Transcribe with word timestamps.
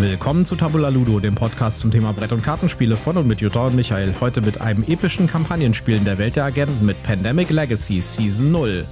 Willkommen 0.00 0.46
zu 0.46 0.56
Tabula 0.56 0.88
Ludo, 0.88 1.20
dem 1.20 1.34
Podcast 1.34 1.80
zum 1.80 1.90
Thema 1.90 2.14
Brett- 2.14 2.32
und 2.32 2.42
Kartenspiele 2.42 2.96
von 2.96 3.18
und 3.18 3.26
mit 3.26 3.42
Jutta 3.42 3.66
und 3.66 3.76
Michael. 3.76 4.14
Heute 4.18 4.40
mit 4.40 4.58
einem 4.58 4.82
epischen 4.84 5.26
Kampagnenspiel 5.26 5.96
in 5.96 6.06
der 6.06 6.16
Welt 6.16 6.36
der 6.36 6.46
Agenten 6.46 6.86
mit 6.86 7.02
Pandemic 7.02 7.50
Legacy 7.50 8.00
Season 8.00 8.50
0. 8.50 8.86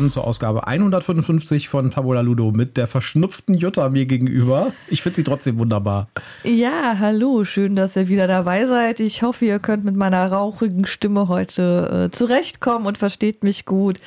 Willkommen 0.00 0.12
zur 0.12 0.26
Ausgabe 0.26 0.66
155 0.66 1.68
von 1.68 1.90
Tabula 1.90 2.22
Ludo 2.22 2.52
mit 2.52 2.78
der 2.78 2.86
verschnupften 2.86 3.52
Jutta 3.52 3.90
mir 3.90 4.06
gegenüber. 4.06 4.72
Ich 4.88 5.02
finde 5.02 5.16
sie 5.16 5.24
trotzdem 5.24 5.58
wunderbar. 5.58 6.08
Ja, 6.42 6.98
hallo, 6.98 7.44
schön, 7.44 7.76
dass 7.76 7.96
ihr 7.96 8.08
wieder 8.08 8.26
dabei 8.26 8.64
seid. 8.64 9.00
Ich 9.00 9.22
hoffe, 9.22 9.44
ihr 9.44 9.58
könnt 9.58 9.84
mit 9.84 9.96
meiner 9.96 10.32
rauchigen 10.32 10.86
Stimme 10.86 11.28
heute 11.28 12.06
äh, 12.08 12.16
zurechtkommen 12.16 12.86
und 12.86 12.96
versteht 12.96 13.44
mich 13.44 13.66
gut. 13.66 14.00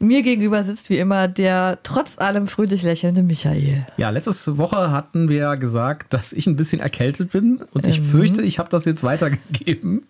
Mir 0.00 0.22
gegenüber 0.22 0.64
sitzt 0.64 0.88
wie 0.88 0.96
immer 0.96 1.28
der 1.28 1.80
trotz 1.82 2.16
allem 2.16 2.46
fröhlich 2.46 2.82
lächelnde 2.82 3.22
Michael. 3.22 3.86
Ja, 3.98 4.08
letzte 4.08 4.56
Woche 4.56 4.90
hatten 4.90 5.28
wir 5.28 5.36
ja 5.36 5.54
gesagt, 5.56 6.14
dass 6.14 6.32
ich 6.32 6.46
ein 6.46 6.56
bisschen 6.56 6.80
erkältet 6.80 7.32
bin 7.32 7.60
und 7.74 7.86
ich 7.86 8.00
mhm. 8.00 8.04
fürchte, 8.04 8.40
ich 8.40 8.58
habe 8.58 8.70
das 8.70 8.86
jetzt 8.86 9.04
weitergegeben. 9.04 10.06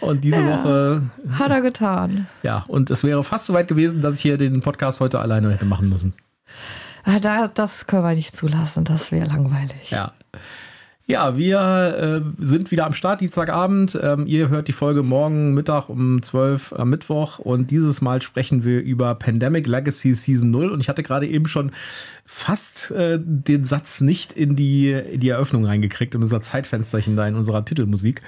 Und 0.00 0.24
diese 0.24 0.40
ja, 0.40 0.64
Woche. 0.64 1.02
Hat 1.30 1.50
er 1.50 1.60
getan. 1.60 2.26
Ja, 2.42 2.64
und 2.68 2.90
es 2.90 3.04
wäre 3.04 3.22
fast 3.22 3.46
so 3.46 3.54
weit 3.54 3.68
gewesen, 3.68 4.02
dass 4.02 4.16
ich 4.16 4.22
hier 4.22 4.38
den 4.38 4.60
Podcast 4.62 5.00
heute 5.00 5.20
alleine 5.20 5.52
hätte 5.52 5.64
machen 5.64 5.88
müssen. 5.88 6.14
Ah, 7.04 7.48
das 7.48 7.86
können 7.86 8.04
wir 8.04 8.14
nicht 8.14 8.34
zulassen, 8.34 8.84
das 8.84 9.12
wäre 9.12 9.26
langweilig. 9.26 9.90
Ja. 9.90 10.12
Ja, 11.04 11.36
wir 11.36 12.22
äh, 12.38 12.42
sind 12.42 12.70
wieder 12.70 12.86
am 12.86 12.94
Start, 12.94 13.20
Dienstagabend. 13.20 13.98
Ähm, 14.00 14.24
ihr 14.26 14.48
hört 14.48 14.68
die 14.68 14.72
Folge 14.72 15.02
morgen 15.02 15.52
Mittag 15.52 15.88
um 15.88 16.22
12 16.22 16.74
am 16.74 16.90
Mittwoch 16.90 17.40
und 17.40 17.72
dieses 17.72 18.00
Mal 18.00 18.22
sprechen 18.22 18.62
wir 18.62 18.80
über 18.80 19.16
Pandemic 19.16 19.66
Legacy 19.66 20.14
Season 20.14 20.50
0 20.52 20.70
und 20.70 20.80
ich 20.80 20.88
hatte 20.88 21.02
gerade 21.02 21.26
eben 21.26 21.46
schon 21.46 21.72
fast 22.24 22.92
äh, 22.92 23.18
den 23.20 23.64
Satz 23.64 24.00
nicht 24.00 24.32
in 24.32 24.54
die, 24.54 24.92
in 24.92 25.18
die 25.18 25.28
Eröffnung 25.28 25.64
reingekriegt, 25.64 26.14
in 26.14 26.22
unser 26.22 26.40
Zeitfensterchen 26.40 27.16
da 27.16 27.26
in 27.26 27.34
unserer 27.34 27.64
Titelmusik. 27.64 28.20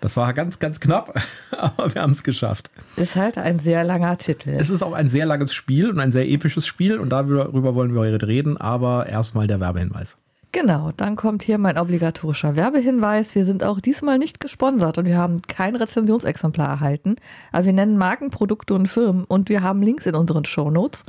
Das 0.00 0.16
war 0.16 0.32
ganz, 0.32 0.58
ganz 0.58 0.80
knapp, 0.80 1.20
aber 1.50 1.94
wir 1.94 2.02
haben 2.02 2.12
es 2.12 2.22
geschafft. 2.22 2.70
Ist 2.96 3.16
halt 3.16 3.36
ein 3.38 3.58
sehr 3.58 3.84
langer 3.84 4.16
Titel. 4.16 4.50
Es 4.50 4.70
ist 4.70 4.82
auch 4.82 4.92
ein 4.92 5.08
sehr 5.08 5.26
langes 5.26 5.52
Spiel 5.52 5.90
und 5.90 5.98
ein 5.98 6.12
sehr 6.12 6.28
episches 6.28 6.66
Spiel 6.66 6.98
und 6.98 7.10
darüber 7.10 7.74
wollen 7.74 7.94
wir 7.94 8.00
heute 8.00 8.26
reden, 8.26 8.56
aber 8.56 9.06
erstmal 9.06 9.46
der 9.46 9.60
Werbehinweis. 9.60 10.16
Genau, 10.52 10.92
dann 10.96 11.16
kommt 11.16 11.42
hier 11.42 11.58
mein 11.58 11.76
obligatorischer 11.76 12.56
Werbehinweis. 12.56 13.34
Wir 13.34 13.44
sind 13.44 13.62
auch 13.62 13.80
diesmal 13.80 14.16
nicht 14.16 14.40
gesponsert 14.40 14.96
und 14.96 15.04
wir 15.04 15.18
haben 15.18 15.42
kein 15.42 15.76
Rezensionsexemplar 15.76 16.68
erhalten. 16.68 17.16
Aber 17.52 17.66
wir 17.66 17.74
nennen 17.74 17.98
Marken, 17.98 18.30
Produkte 18.30 18.72
und 18.72 18.86
Firmen 18.86 19.24
und 19.24 19.50
wir 19.50 19.62
haben 19.62 19.82
Links 19.82 20.06
in 20.06 20.14
unseren 20.14 20.46
Shownotes. 20.46 21.04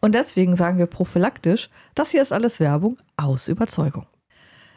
Und 0.00 0.14
deswegen 0.14 0.56
sagen 0.56 0.76
wir 0.76 0.86
prophylaktisch, 0.86 1.70
das 1.94 2.10
hier 2.10 2.20
ist 2.20 2.32
alles 2.32 2.60
Werbung 2.60 2.98
aus 3.16 3.48
Überzeugung. 3.48 4.06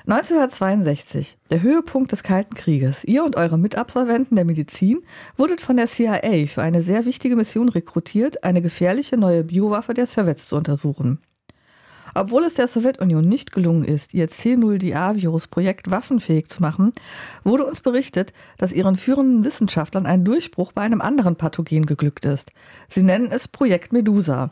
1962, 0.08 1.40
der 1.50 1.64
Höhepunkt 1.64 2.12
des 2.12 2.22
Kalten 2.22 2.54
Krieges. 2.54 3.04
Ihr 3.06 3.24
und 3.24 3.38
eure 3.38 3.58
Mitabsolventen 3.58 4.36
der 4.36 4.46
Medizin 4.46 5.02
wurdet 5.36 5.62
von 5.62 5.78
der 5.78 5.88
CIA 5.88 6.46
für 6.46 6.62
eine 6.62 6.84
sehr 6.84 7.06
wichtige 7.06 7.36
Mission 7.36 7.70
rekrutiert, 7.70 8.44
eine 8.44 8.62
gefährliche 8.62 9.18
neue 9.18 9.44
Biowaffe 9.44 9.96
der 9.96 10.06
Sowjets 10.06 10.48
zu 10.48 10.58
untersuchen. 10.58 11.18
Obwohl 12.14 12.44
es 12.44 12.54
der 12.54 12.68
Sowjetunion 12.68 13.24
nicht 13.24 13.52
gelungen 13.52 13.84
ist, 13.84 14.14
ihr 14.14 14.30
C0DA-Virus-Projekt 14.30 15.90
waffenfähig 15.90 16.50
zu 16.50 16.62
machen, 16.62 16.92
wurde 17.44 17.66
uns 17.66 17.82
berichtet, 17.82 18.32
dass 18.60 18.74
ihren 18.74 18.98
führenden 18.98 19.44
Wissenschaftlern 19.44 20.06
ein 20.06 20.24
Durchbruch 20.24 20.72
bei 20.72 20.84
einem 20.84 21.02
anderen 21.02 21.36
Pathogen 21.36 21.88
geglückt 21.88 22.26
ist. 22.26 22.52
Sie 22.90 23.02
nennen 23.02 23.32
es 23.32 23.48
Projekt 23.48 23.92
Medusa. 23.92 24.52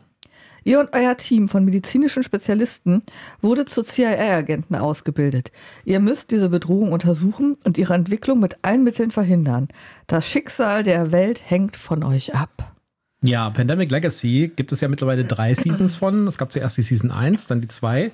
Ihr 0.64 0.80
und 0.80 0.90
euer 0.92 1.16
Team 1.16 1.48
von 1.48 1.64
medizinischen 1.64 2.22
Spezialisten 2.22 3.02
wurde 3.42 3.66
zu 3.66 3.82
CIA-Agenten 3.82 4.74
ausgebildet. 4.74 5.52
Ihr 5.84 6.00
müsst 6.00 6.30
diese 6.30 6.48
Bedrohung 6.48 6.92
untersuchen 6.92 7.56
und 7.64 7.78
ihre 7.78 7.94
Entwicklung 7.94 8.40
mit 8.40 8.56
allen 8.62 8.82
Mitteln 8.82 9.10
verhindern. 9.10 9.68
Das 10.06 10.26
Schicksal 10.26 10.82
der 10.82 11.12
Welt 11.12 11.42
hängt 11.44 11.76
von 11.76 12.02
euch 12.02 12.34
ab. 12.34 12.74
Ja, 13.22 13.48
Pandemic 13.48 13.90
Legacy 13.90 14.52
gibt 14.54 14.72
es 14.72 14.82
ja 14.82 14.88
mittlerweile 14.88 15.24
drei 15.24 15.54
Seasons 15.54 15.94
von. 15.94 16.26
Es 16.26 16.36
gab 16.36 16.52
zuerst 16.52 16.76
die 16.76 16.82
Season 16.82 17.10
1, 17.10 17.46
dann 17.46 17.62
die 17.62 17.68
2 17.68 18.10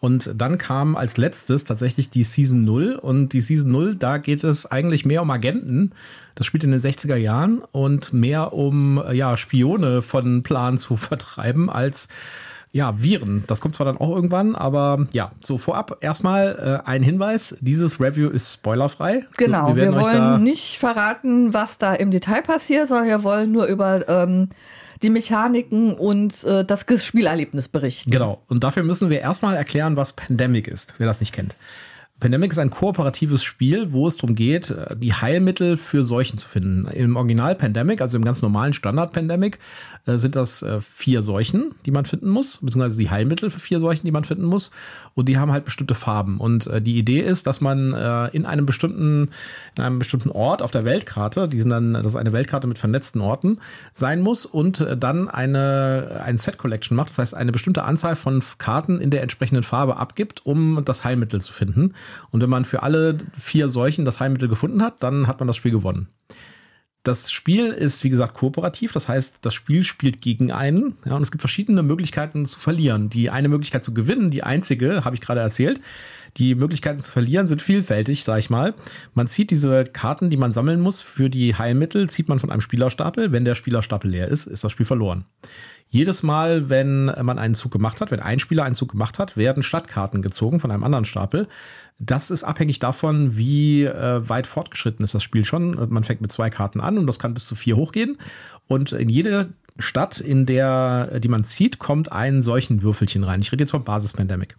und 0.00 0.32
dann 0.34 0.56
kam 0.56 0.96
als 0.96 1.18
letztes 1.18 1.64
tatsächlich 1.64 2.08
die 2.08 2.24
Season 2.24 2.64
0. 2.64 2.94
Und 2.94 3.34
die 3.34 3.42
Season 3.42 3.70
0, 3.70 3.96
da 3.96 4.16
geht 4.16 4.42
es 4.42 4.64
eigentlich 4.64 5.04
mehr 5.04 5.20
um 5.20 5.30
Agenten. 5.30 5.92
Das 6.34 6.46
spielt 6.46 6.64
in 6.64 6.70
den 6.70 6.80
60er 6.80 7.16
Jahren 7.16 7.62
und 7.70 8.14
mehr 8.14 8.54
um 8.54 9.02
ja, 9.12 9.36
Spione 9.36 10.00
von 10.00 10.42
Plan 10.42 10.78
zu 10.78 10.96
vertreiben 10.96 11.68
als 11.68 12.08
ja, 12.72 13.02
Viren. 13.02 13.44
Das 13.46 13.60
kommt 13.60 13.76
zwar 13.76 13.84
dann 13.84 13.98
auch 13.98 14.14
irgendwann, 14.14 14.54
aber 14.54 15.06
ja, 15.12 15.32
so 15.40 15.58
vorab 15.58 15.98
erstmal 16.00 16.80
äh, 16.84 16.88
ein 16.88 17.02
Hinweis. 17.02 17.56
Dieses 17.60 18.00
Review 18.00 18.30
ist 18.30 18.54
spoilerfrei. 18.54 19.26
Genau, 19.36 19.74
wir, 19.74 19.92
wir 19.92 19.96
wollen 19.96 20.44
nicht 20.44 20.78
verraten, 20.78 21.52
was 21.52 21.78
da 21.78 21.94
im 21.94 22.10
Detail 22.10 22.42
passiert, 22.42 22.88
sondern 22.88 23.08
wir 23.08 23.24
wollen 23.24 23.50
nur 23.50 23.66
über 23.66 24.08
ähm, 24.08 24.48
die 25.02 25.10
Mechaniken 25.10 25.94
und 25.94 26.44
äh, 26.44 26.64
das 26.64 26.84
Spielerlebnis 27.04 27.68
berichten. 27.68 28.10
Genau. 28.10 28.40
Und 28.48 28.64
dafür 28.64 28.82
müssen 28.82 29.10
wir 29.10 29.20
erstmal 29.20 29.56
erklären, 29.56 29.96
was 29.96 30.12
Pandemic 30.12 30.68
ist, 30.68 30.94
wer 30.98 31.06
das 31.06 31.20
nicht 31.20 31.32
kennt. 31.32 31.54
Pandemic 32.20 32.52
ist 32.52 32.58
ein 32.58 32.68
kooperatives 32.68 33.42
Spiel, 33.42 33.92
wo 33.92 34.06
es 34.06 34.18
darum 34.18 34.34
geht, 34.34 34.70
äh, 34.70 34.94
die 34.94 35.14
Heilmittel 35.14 35.78
für 35.78 36.04
Seuchen 36.04 36.38
zu 36.38 36.46
finden. 36.46 36.86
Im 36.92 37.16
Original 37.16 37.54
Pandemic, 37.54 38.02
also 38.02 38.18
im 38.18 38.24
ganz 38.24 38.42
normalen 38.42 38.74
Standard 38.74 39.12
Pandemic, 39.14 39.58
äh, 40.06 40.18
sind 40.18 40.36
das 40.36 40.62
äh, 40.62 40.82
vier 40.82 41.22
Seuchen, 41.22 41.74
die 41.86 41.90
man 41.90 42.04
finden 42.04 42.28
muss, 42.28 42.58
beziehungsweise 42.58 43.00
die 43.00 43.08
Heilmittel 43.08 43.50
für 43.50 43.58
vier 43.58 43.80
Seuchen, 43.80 44.04
die 44.04 44.12
man 44.12 44.24
finden 44.24 44.44
muss. 44.44 44.70
Und 45.14 45.30
die 45.30 45.38
haben 45.38 45.50
halt 45.50 45.64
bestimmte 45.64 45.94
Farben. 45.94 46.38
Und 46.38 46.70
die 46.80 46.98
Idee 46.98 47.20
ist, 47.20 47.46
dass 47.46 47.60
man 47.60 47.92
in 48.32 48.46
einem 48.46 48.64
bestimmten, 48.64 49.28
in 49.76 49.82
einem 49.82 49.98
bestimmten 49.98 50.30
Ort 50.30 50.62
auf 50.62 50.70
der 50.70 50.84
Weltkarte, 50.84 51.48
die 51.48 51.58
sind 51.58 51.70
dann, 51.70 51.94
das 51.94 52.06
ist 52.06 52.16
eine 52.16 52.32
Weltkarte 52.32 52.66
mit 52.66 52.78
vernetzten 52.78 53.20
Orten, 53.20 53.58
sein 53.92 54.20
muss 54.20 54.46
und 54.46 54.86
dann 54.98 55.28
eine, 55.28 56.22
ein 56.24 56.38
Set 56.38 56.58
Collection 56.58 56.96
macht. 56.96 57.10
Das 57.10 57.18
heißt, 57.18 57.34
eine 57.34 57.52
bestimmte 57.52 57.82
Anzahl 57.82 58.16
von 58.16 58.42
Karten 58.58 59.00
in 59.00 59.10
der 59.10 59.22
entsprechenden 59.22 59.62
Farbe 59.62 59.96
abgibt, 59.96 60.46
um 60.46 60.82
das 60.84 61.04
Heilmittel 61.04 61.40
zu 61.40 61.52
finden. 61.52 61.94
Und 62.30 62.42
wenn 62.42 62.50
man 62.50 62.64
für 62.64 62.82
alle 62.82 63.18
vier 63.38 63.68
Seuchen 63.68 64.04
das 64.04 64.20
Heilmittel 64.20 64.48
gefunden 64.48 64.82
hat, 64.82 65.02
dann 65.02 65.26
hat 65.26 65.40
man 65.40 65.46
das 65.46 65.56
Spiel 65.56 65.72
gewonnen. 65.72 66.08
Das 67.02 67.32
Spiel 67.32 67.68
ist, 67.68 68.04
wie 68.04 68.10
gesagt, 68.10 68.34
kooperativ. 68.34 68.92
Das 68.92 69.08
heißt, 69.08 69.38
das 69.40 69.54
Spiel 69.54 69.84
spielt 69.84 70.20
gegen 70.20 70.52
einen. 70.52 70.98
Ja, 71.06 71.16
und 71.16 71.22
es 71.22 71.30
gibt 71.30 71.40
verschiedene 71.40 71.82
Möglichkeiten 71.82 72.44
zu 72.44 72.60
verlieren. 72.60 73.08
Die 73.08 73.30
eine 73.30 73.48
Möglichkeit 73.48 73.84
zu 73.84 73.94
gewinnen, 73.94 74.30
die 74.30 74.42
einzige, 74.42 75.04
habe 75.04 75.14
ich 75.14 75.22
gerade 75.22 75.40
erzählt. 75.40 75.80
Die 76.36 76.54
Möglichkeiten 76.54 77.02
zu 77.02 77.10
verlieren 77.12 77.46
sind 77.46 77.62
vielfältig, 77.62 78.24
sage 78.24 78.40
ich 78.40 78.50
mal. 78.50 78.74
Man 79.14 79.26
zieht 79.26 79.50
diese 79.50 79.84
Karten, 79.84 80.30
die 80.30 80.36
man 80.36 80.52
sammeln 80.52 80.80
muss 80.80 81.00
für 81.00 81.28
die 81.30 81.54
Heilmittel, 81.54 82.08
zieht 82.08 82.28
man 82.28 82.38
von 82.38 82.50
einem 82.50 82.60
Spielerstapel. 82.60 83.32
Wenn 83.32 83.44
der 83.44 83.54
Spielerstapel 83.54 84.10
leer 84.10 84.28
ist, 84.28 84.46
ist 84.46 84.64
das 84.64 84.72
Spiel 84.72 84.86
verloren. 84.86 85.24
Jedes 85.88 86.22
Mal, 86.22 86.68
wenn 86.70 87.06
man 87.06 87.38
einen 87.40 87.56
Zug 87.56 87.72
gemacht 87.72 88.00
hat, 88.00 88.12
wenn 88.12 88.20
ein 88.20 88.38
Spieler 88.38 88.62
einen 88.62 88.76
Zug 88.76 88.92
gemacht 88.92 89.18
hat, 89.18 89.36
werden 89.36 89.64
Stadtkarten 89.64 90.22
gezogen 90.22 90.60
von 90.60 90.70
einem 90.70 90.84
anderen 90.84 91.04
Stapel. 91.04 91.48
Das 91.98 92.30
ist 92.30 92.44
abhängig 92.44 92.78
davon, 92.78 93.36
wie 93.36 93.84
äh, 93.84 94.28
weit 94.28 94.46
fortgeschritten 94.46 95.04
ist 95.04 95.14
das 95.14 95.24
Spiel 95.24 95.44
schon. 95.44 95.72
Man 95.92 96.04
fängt 96.04 96.20
mit 96.20 96.30
zwei 96.30 96.48
Karten 96.48 96.80
an 96.80 96.96
und 96.96 97.06
das 97.06 97.18
kann 97.18 97.34
bis 97.34 97.44
zu 97.44 97.56
vier 97.56 97.76
hochgehen. 97.76 98.18
Und 98.68 98.92
in 98.92 99.08
jede 99.08 99.50
Stadt, 99.78 100.20
in 100.20 100.46
der, 100.46 101.18
die 101.20 101.28
man 101.28 101.44
zieht, 101.44 101.78
kommt 101.78 102.12
ein 102.12 102.42
solchen 102.42 102.82
Würfelchen 102.82 103.24
rein. 103.24 103.40
Ich 103.40 103.50
rede 103.50 103.64
jetzt 103.64 103.72
vom 103.72 103.84
Basis-Pandemic. 103.84 104.56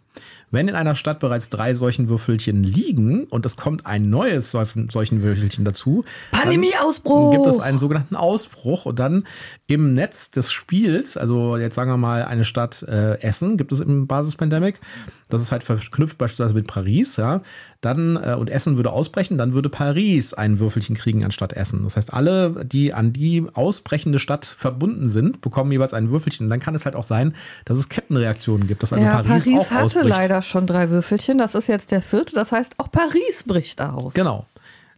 Wenn 0.52 0.68
in 0.68 0.76
einer 0.76 0.96
Stadt 0.96 1.20
bereits 1.20 1.50
drei 1.50 1.74
solchen 1.74 2.10
Würfelchen 2.10 2.64
liegen 2.64 3.24
und 3.26 3.46
es 3.46 3.56
kommt 3.56 3.86
ein 3.86 4.10
neues 4.10 4.52
solchen 4.52 5.22
Würfelchen 5.22 5.64
dazu, 5.64 6.04
Pandemieausbruch! 6.32 7.32
Gibt 7.32 7.48
es 7.48 7.60
einen 7.60 7.80
sogenannten 7.80 8.18
Ausbruch 8.18 8.86
und 8.86 9.00
dann 9.00 9.24
im 9.68 9.94
Netz 9.94 10.32
des 10.32 10.52
Spiels, 10.52 11.16
also 11.16 11.56
jetzt 11.56 11.76
sagen 11.76 11.90
wir 11.90 11.98
mal 11.98 12.24
eine 12.26 12.44
Stadt 12.44 12.84
äh, 12.84 13.20
Essen, 13.22 13.56
gibt 13.56 13.72
es 13.72 13.80
im 13.80 14.08
Basis-Pandemic, 14.08 14.82
das 15.30 15.42
ist 15.42 15.54
halt 15.54 15.64
verknüpft 15.64 16.18
beispielsweise 16.18 16.54
mit 16.54 16.68
Paris, 16.68 17.16
ja, 17.16 17.42
dann 17.82 18.16
äh, 18.16 18.36
und 18.36 18.50
Essen 18.50 18.78
würde 18.78 18.92
ausbrechen, 18.92 19.38
dann 19.38 19.54
würde 19.54 19.70
Paris 19.70 20.34
ein 20.34 20.60
Würfelchen 20.60 20.96
kriegen 20.96 21.26
anstatt 21.26 21.54
Essen. 21.54 21.84
Das 21.84 21.98
heißt, 21.98 22.14
alle, 22.14 22.64
die 22.66 22.94
an 22.94 23.12
die 23.12 23.46
ausbrechende 23.54 24.20
Stadt 24.20 24.46
verbunden 24.46 25.10
sind, 25.10 25.42
bekommen 25.42 25.72
jeweils 25.72 25.94
ein 25.94 26.12
Würfelchen. 26.12 26.46
Und 26.46 26.50
dann 26.52 26.60
kann 26.60 26.76
es 26.76 26.86
halt 26.86 26.96
auch 26.96 27.04
sein, 27.04 27.36
dass 27.66 27.78
es 27.78 27.90
Kettenreaktionen 27.90 28.68
gibt, 28.68 28.84
dass 28.84 28.94
also 28.94 29.06
ja, 29.06 29.22
Paris, 29.22 29.46
Paris 29.46 29.48
auch 29.48 29.72
hatte 29.72 29.86
ausbricht. 29.86 30.10
leider 30.10 30.42
schon 30.42 30.68
drei 30.68 30.90
Würfelchen, 30.90 31.40
das 31.40 31.56
ist 31.56 31.68
jetzt 31.68 31.92
der 31.92 32.02
vierte, 32.02 32.36
das 32.36 32.52
heißt 32.52 32.76
auch 32.78 32.92
Paris 32.92 33.44
bricht 33.46 33.82
aus. 33.82 34.14
Genau. 34.14 34.46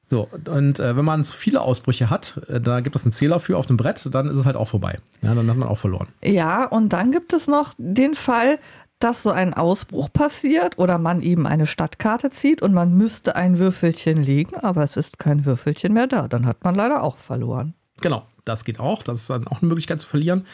So, 0.08 0.30
und 0.50 0.80
äh, 0.80 0.96
wenn 0.96 1.06
man 1.06 1.24
so 1.24 1.34
viele 1.34 1.62
Ausbrüche 1.62 2.10
hat, 2.10 2.40
äh, 2.48 2.60
da 2.60 2.82
gibt 2.82 2.96
es 2.96 3.04
einen 3.04 3.14
Zähler 3.14 3.40
für 3.40 3.58
auf 3.58 3.66
dem 3.66 3.78
Brett, 3.78 4.08
dann 4.12 4.28
ist 4.28 4.38
es 4.38 4.46
halt 4.46 4.58
auch 4.58 4.68
vorbei. 4.68 5.00
Ja, 5.22 5.34
dann 5.34 5.50
hat 5.50 5.58
man 5.58 5.68
auch 5.68 5.78
verloren. 5.78 6.08
Ja, 6.22 6.66
und 6.66 6.90
dann 6.90 7.12
gibt 7.12 7.34
es 7.34 7.48
noch 7.48 7.74
den 7.78 8.14
Fall, 8.14 8.60
dass 9.00 9.24
so 9.24 9.32
ein 9.32 9.54
Ausbruch 9.54 10.12
passiert 10.12 10.78
oder 10.78 10.98
man 10.98 11.22
eben 11.22 11.46
eine 11.46 11.68
Stadtkarte 11.68 12.30
zieht 12.30 12.62
und 12.62 12.74
man 12.74 12.96
müsste 12.96 13.36
ein 13.36 13.60
Würfelchen 13.60 14.18
legen, 14.18 14.56
aber 14.56 14.84
es 14.84 14.96
ist 14.96 15.20
kein 15.20 15.46
Würfelchen 15.46 15.94
mehr 15.94 16.08
da. 16.08 16.28
Dann 16.28 16.46
hat 16.46 16.64
man 16.64 16.76
leider 16.76 17.04
auch 17.04 17.18
verloren. 17.18 17.74
Genau, 18.02 18.26
das 18.46 18.64
geht 18.64 18.80
auch. 18.80 19.04
Das 19.04 19.22
ist 19.22 19.30
dann 19.30 19.48
auch 19.48 19.62
eine 19.62 19.68
Möglichkeit 19.68 20.00
zu 20.00 20.08
verlieren. 20.08 20.46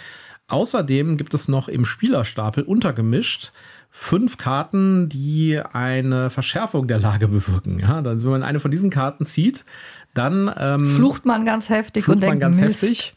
Außerdem 0.47 1.17
gibt 1.17 1.35
es 1.35 1.47
noch 1.47 1.67
im 1.67 1.85
Spielerstapel 1.85 2.63
untergemischt 2.63 3.51
fünf 3.91 4.37
Karten, 4.37 5.09
die 5.09 5.59
eine 5.59 6.29
Verschärfung 6.29 6.87
der 6.87 6.99
Lage 6.99 7.27
bewirken. 7.27 7.79
Ja, 7.79 8.01
also 8.01 8.25
wenn 8.25 8.39
man 8.39 8.43
eine 8.43 8.59
von 8.59 8.71
diesen 8.71 8.89
Karten 8.89 9.25
zieht, 9.25 9.65
dann 10.13 10.51
ähm, 10.57 10.85
flucht 10.85 11.25
man 11.25 11.45
ganz 11.45 11.69
heftig 11.69 12.05
flucht 12.05 12.17
und 12.17 12.21
man 12.21 12.29
denkt, 12.31 12.41
ganz 12.41 12.59
Mist. 12.59 12.81
heftig. 12.81 13.13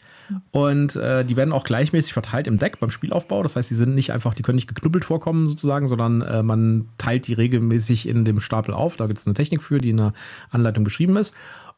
Und 0.50 0.96
äh, 0.96 1.24
die 1.24 1.36
werden 1.36 1.52
auch 1.52 1.64
gleichmäßig 1.64 2.12
verteilt 2.12 2.46
im 2.46 2.58
Deck 2.58 2.80
beim 2.80 2.90
Spielaufbau. 2.90 3.42
Das 3.42 3.56
heißt, 3.56 3.70
die 3.70 3.74
sind 3.74 3.94
nicht 3.94 4.12
einfach, 4.12 4.34
die 4.34 4.42
können 4.42 4.56
nicht 4.56 4.68
geknüppelt 4.68 5.04
vorkommen 5.04 5.46
sozusagen, 5.46 5.88
sondern 5.88 6.22
äh, 6.22 6.42
man 6.42 6.88
teilt 6.98 7.26
die 7.26 7.34
regelmäßig 7.34 8.08
in 8.08 8.24
dem 8.24 8.40
Stapel 8.40 8.74
auf. 8.74 8.96
Da 8.96 9.06
gibt 9.06 9.18
es 9.18 9.26
eine 9.26 9.34
Technik 9.34 9.62
für, 9.62 9.78
die 9.78 9.90
in 9.90 9.96
der 9.96 10.12
Anleitung 10.50 10.84
beschrieben 10.84 11.16
ist. 11.16 11.34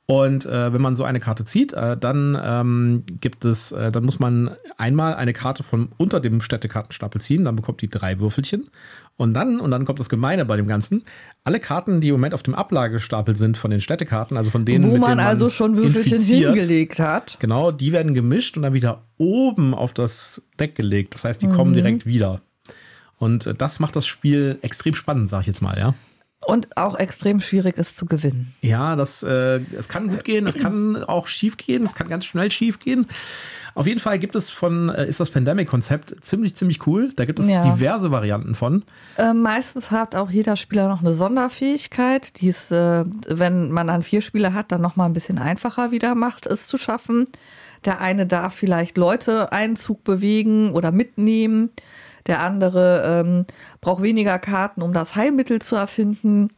Und 0.07 0.45
äh, 0.45 0.73
wenn 0.73 0.83
man 0.83 0.95
so 0.95 1.05
eine 1.05 1.19
Karte 1.19 1.47
zieht, 1.47 1.73
äh, 1.73 1.97
dann 1.97 2.39
ähm, 2.43 3.05
gibt 3.21 3.47
es, 3.47 3.73
äh, 3.73 3.91
dann 3.91 4.05
muss 4.05 4.19
man 4.19 4.51
einmal 4.77 5.15
eine 5.15 5.33
Karte 5.33 5.63
von 5.63 5.89
unter 5.97 6.21
dem 6.21 6.43
Städtekartenstapel 6.43 7.23
ziehen, 7.23 7.45
dann 7.45 7.57
bekommt 7.57 7.81
die 7.81 7.89
drei 7.89 8.19
Würfelchen. 8.19 8.69
Und 9.17 9.33
dann, 9.33 9.61
und 9.61 9.71
dann 9.71 9.87
kommt 9.87 10.01
das 10.01 10.11
Gemeine 10.11 10.45
bei 10.45 10.57
dem 10.57 10.67
Ganzen, 10.67 11.05
alle 11.45 11.59
Karten, 11.59 12.01
die 12.01 12.09
im 12.09 12.15
Moment 12.17 12.35
auf 12.35 12.43
dem 12.43 12.55
Ablagestapel 12.55 13.37
sind 13.37 13.57
von 13.57 13.71
den 13.71 13.81
Städtekarten, 13.81 14.37
also 14.37 14.51
von 14.51 14.65
denen, 14.65 14.91
wo 14.91 14.99
man 14.99 15.21
also 15.21 15.49
schon 15.49 15.77
Würfelchen 15.77 16.21
hingelegt 16.21 16.99
hat. 16.99 17.39
Genau, 17.41 17.71
die 17.71 17.93
werden 17.93 18.13
gemischt 18.13 18.57
und 18.57 18.65
dann 18.65 18.75
wieder 18.75 19.05
oben 19.17 19.73
auf 19.73 19.95
das 19.95 20.43
Deck 20.59 20.75
gelegt. 20.75 21.15
Das 21.15 21.25
heißt, 21.25 21.41
die 21.41 21.47
mhm. 21.47 21.53
kommen 21.53 21.73
direkt 21.73 22.05
wieder. 22.05 22.43
Und 23.17 23.47
äh, 23.47 23.55
das 23.55 23.81
macht 23.81 23.97
das 23.97 24.07
Spiel 24.07 24.59
extrem 24.61 24.95
spannend, 24.95 25.31
sag 25.31 25.43
ich 25.43 25.47
jetzt 25.47 25.63
mal, 25.63 25.79
ja. 25.79 25.95
Und 26.47 26.77
auch 26.77 26.97
extrem 26.97 27.41
schwierig 27.41 27.79
ist 27.79 27.97
zu 27.97 28.07
gewinnen. 28.07 28.53
Ja, 28.61 28.97
das 28.97 29.23
äh, 29.23 29.61
es 29.79 29.89
kann 29.89 30.09
gut 30.09 30.25
gehen, 30.25 30.47
es 30.47 30.57
kann 30.57 31.03
auch 31.05 31.27
schief 31.27 31.57
gehen, 31.57 31.85
es 31.85 31.95
kann 31.95 32.09
ganz 32.09 32.25
schnell 32.25 32.51
schief 32.51 32.79
gehen. 32.79 33.07
Auf 33.75 33.89
jeden 33.89 33.99
Fall 33.99 34.19
gibt 34.21 34.37
es 34.37 34.51
von, 34.51 34.89
äh, 34.89 35.07
ist 35.07 35.19
das 35.19 35.31
Pandemic-Konzept 35.31 36.17
ziemlich, 36.21 36.55
ziemlich 36.55 36.87
cool. 36.87 37.13
Da 37.17 37.25
gibt 37.25 37.41
es 37.41 37.49
ja. 37.49 37.63
diverse 37.63 38.11
Varianten 38.11 38.55
von. 38.55 38.85
Äh, 39.19 39.35
meistens 39.35 39.91
hat 39.91 40.15
auch 40.15 40.31
jeder 40.31 40.55
Spieler 40.57 40.89
noch 40.89 41.01
eine 41.01 41.13
Sonderfähigkeit, 41.13 42.41
die 42.41 42.49
es, 42.49 42.71
äh, 42.71 43.05
wenn 43.27 43.73
man 43.73 43.89
dann 43.89 44.03
vier 44.03 44.21
Spieler 44.21 44.55
hat, 44.55 44.71
dann 44.71 44.81
nochmal 44.81 45.09
ein 45.09 45.13
bisschen 45.13 45.39
einfacher 45.39 45.91
wieder 45.91 46.15
macht, 46.15 46.47
es 46.47 46.69
zu 46.69 46.79
schaffen. 46.79 47.27
Der 47.85 48.01
eine 48.01 48.27
darf 48.27 48.55
vielleicht 48.55 48.97
Leute 48.97 49.53
einen 49.53 49.77
Zug 49.77 50.05
bewegen 50.05 50.73
oder 50.73 50.93
mitnehmen. 50.93 51.71
Der 52.27 52.41
andere 52.41 53.03
ähm, 53.05 53.47
braucht 53.81 54.03
weniger 54.03 54.39
Karten, 54.39 54.83
um 54.83 54.93
das 54.93 55.17
Heilmittel 55.17 55.61
zu 55.61 55.77
erfinden. 55.77 56.51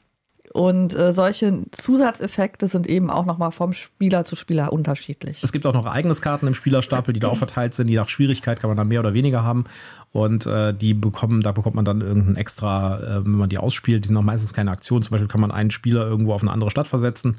Und 0.52 0.94
äh, 0.94 1.12
solche 1.12 1.64
Zusatzeffekte 1.72 2.66
sind 2.68 2.86
eben 2.86 3.10
auch 3.10 3.26
nochmal 3.26 3.50
vom 3.52 3.72
Spieler 3.72 4.24
zu 4.24 4.36
Spieler 4.36 4.72
unterschiedlich. 4.72 5.42
Es 5.42 5.52
gibt 5.52 5.66
auch 5.66 5.74
noch 5.74 5.84
Ereigniskarten 5.84 6.48
im 6.48 6.54
Spielerstapel, 6.54 7.12
die 7.12 7.20
da 7.20 7.28
auch 7.28 7.36
verteilt 7.36 7.74
sind. 7.74 7.88
Je 7.88 7.96
nach 7.96 8.08
Schwierigkeit 8.08 8.60
kann 8.60 8.70
man 8.70 8.76
da 8.76 8.84
mehr 8.84 9.00
oder 9.00 9.12
weniger 9.12 9.42
haben. 9.42 9.64
Und 10.12 10.46
äh, 10.46 10.72
die 10.72 10.94
bekommen, 10.94 11.42
da 11.42 11.52
bekommt 11.52 11.76
man 11.76 11.84
dann 11.84 12.00
irgendein 12.00 12.36
extra, 12.36 13.00
äh, 13.00 13.24
wenn 13.24 13.32
man 13.32 13.50
die 13.50 13.58
ausspielt. 13.58 14.04
Die 14.04 14.08
sind 14.08 14.16
auch 14.16 14.22
meistens 14.22 14.54
keine 14.54 14.70
Aktion. 14.70 15.02
Zum 15.02 15.10
Beispiel 15.10 15.28
kann 15.28 15.42
man 15.42 15.50
einen 15.50 15.70
Spieler 15.70 16.06
irgendwo 16.06 16.32
auf 16.32 16.42
eine 16.42 16.52
andere 16.52 16.70
Stadt 16.70 16.88
versetzen 16.88 17.36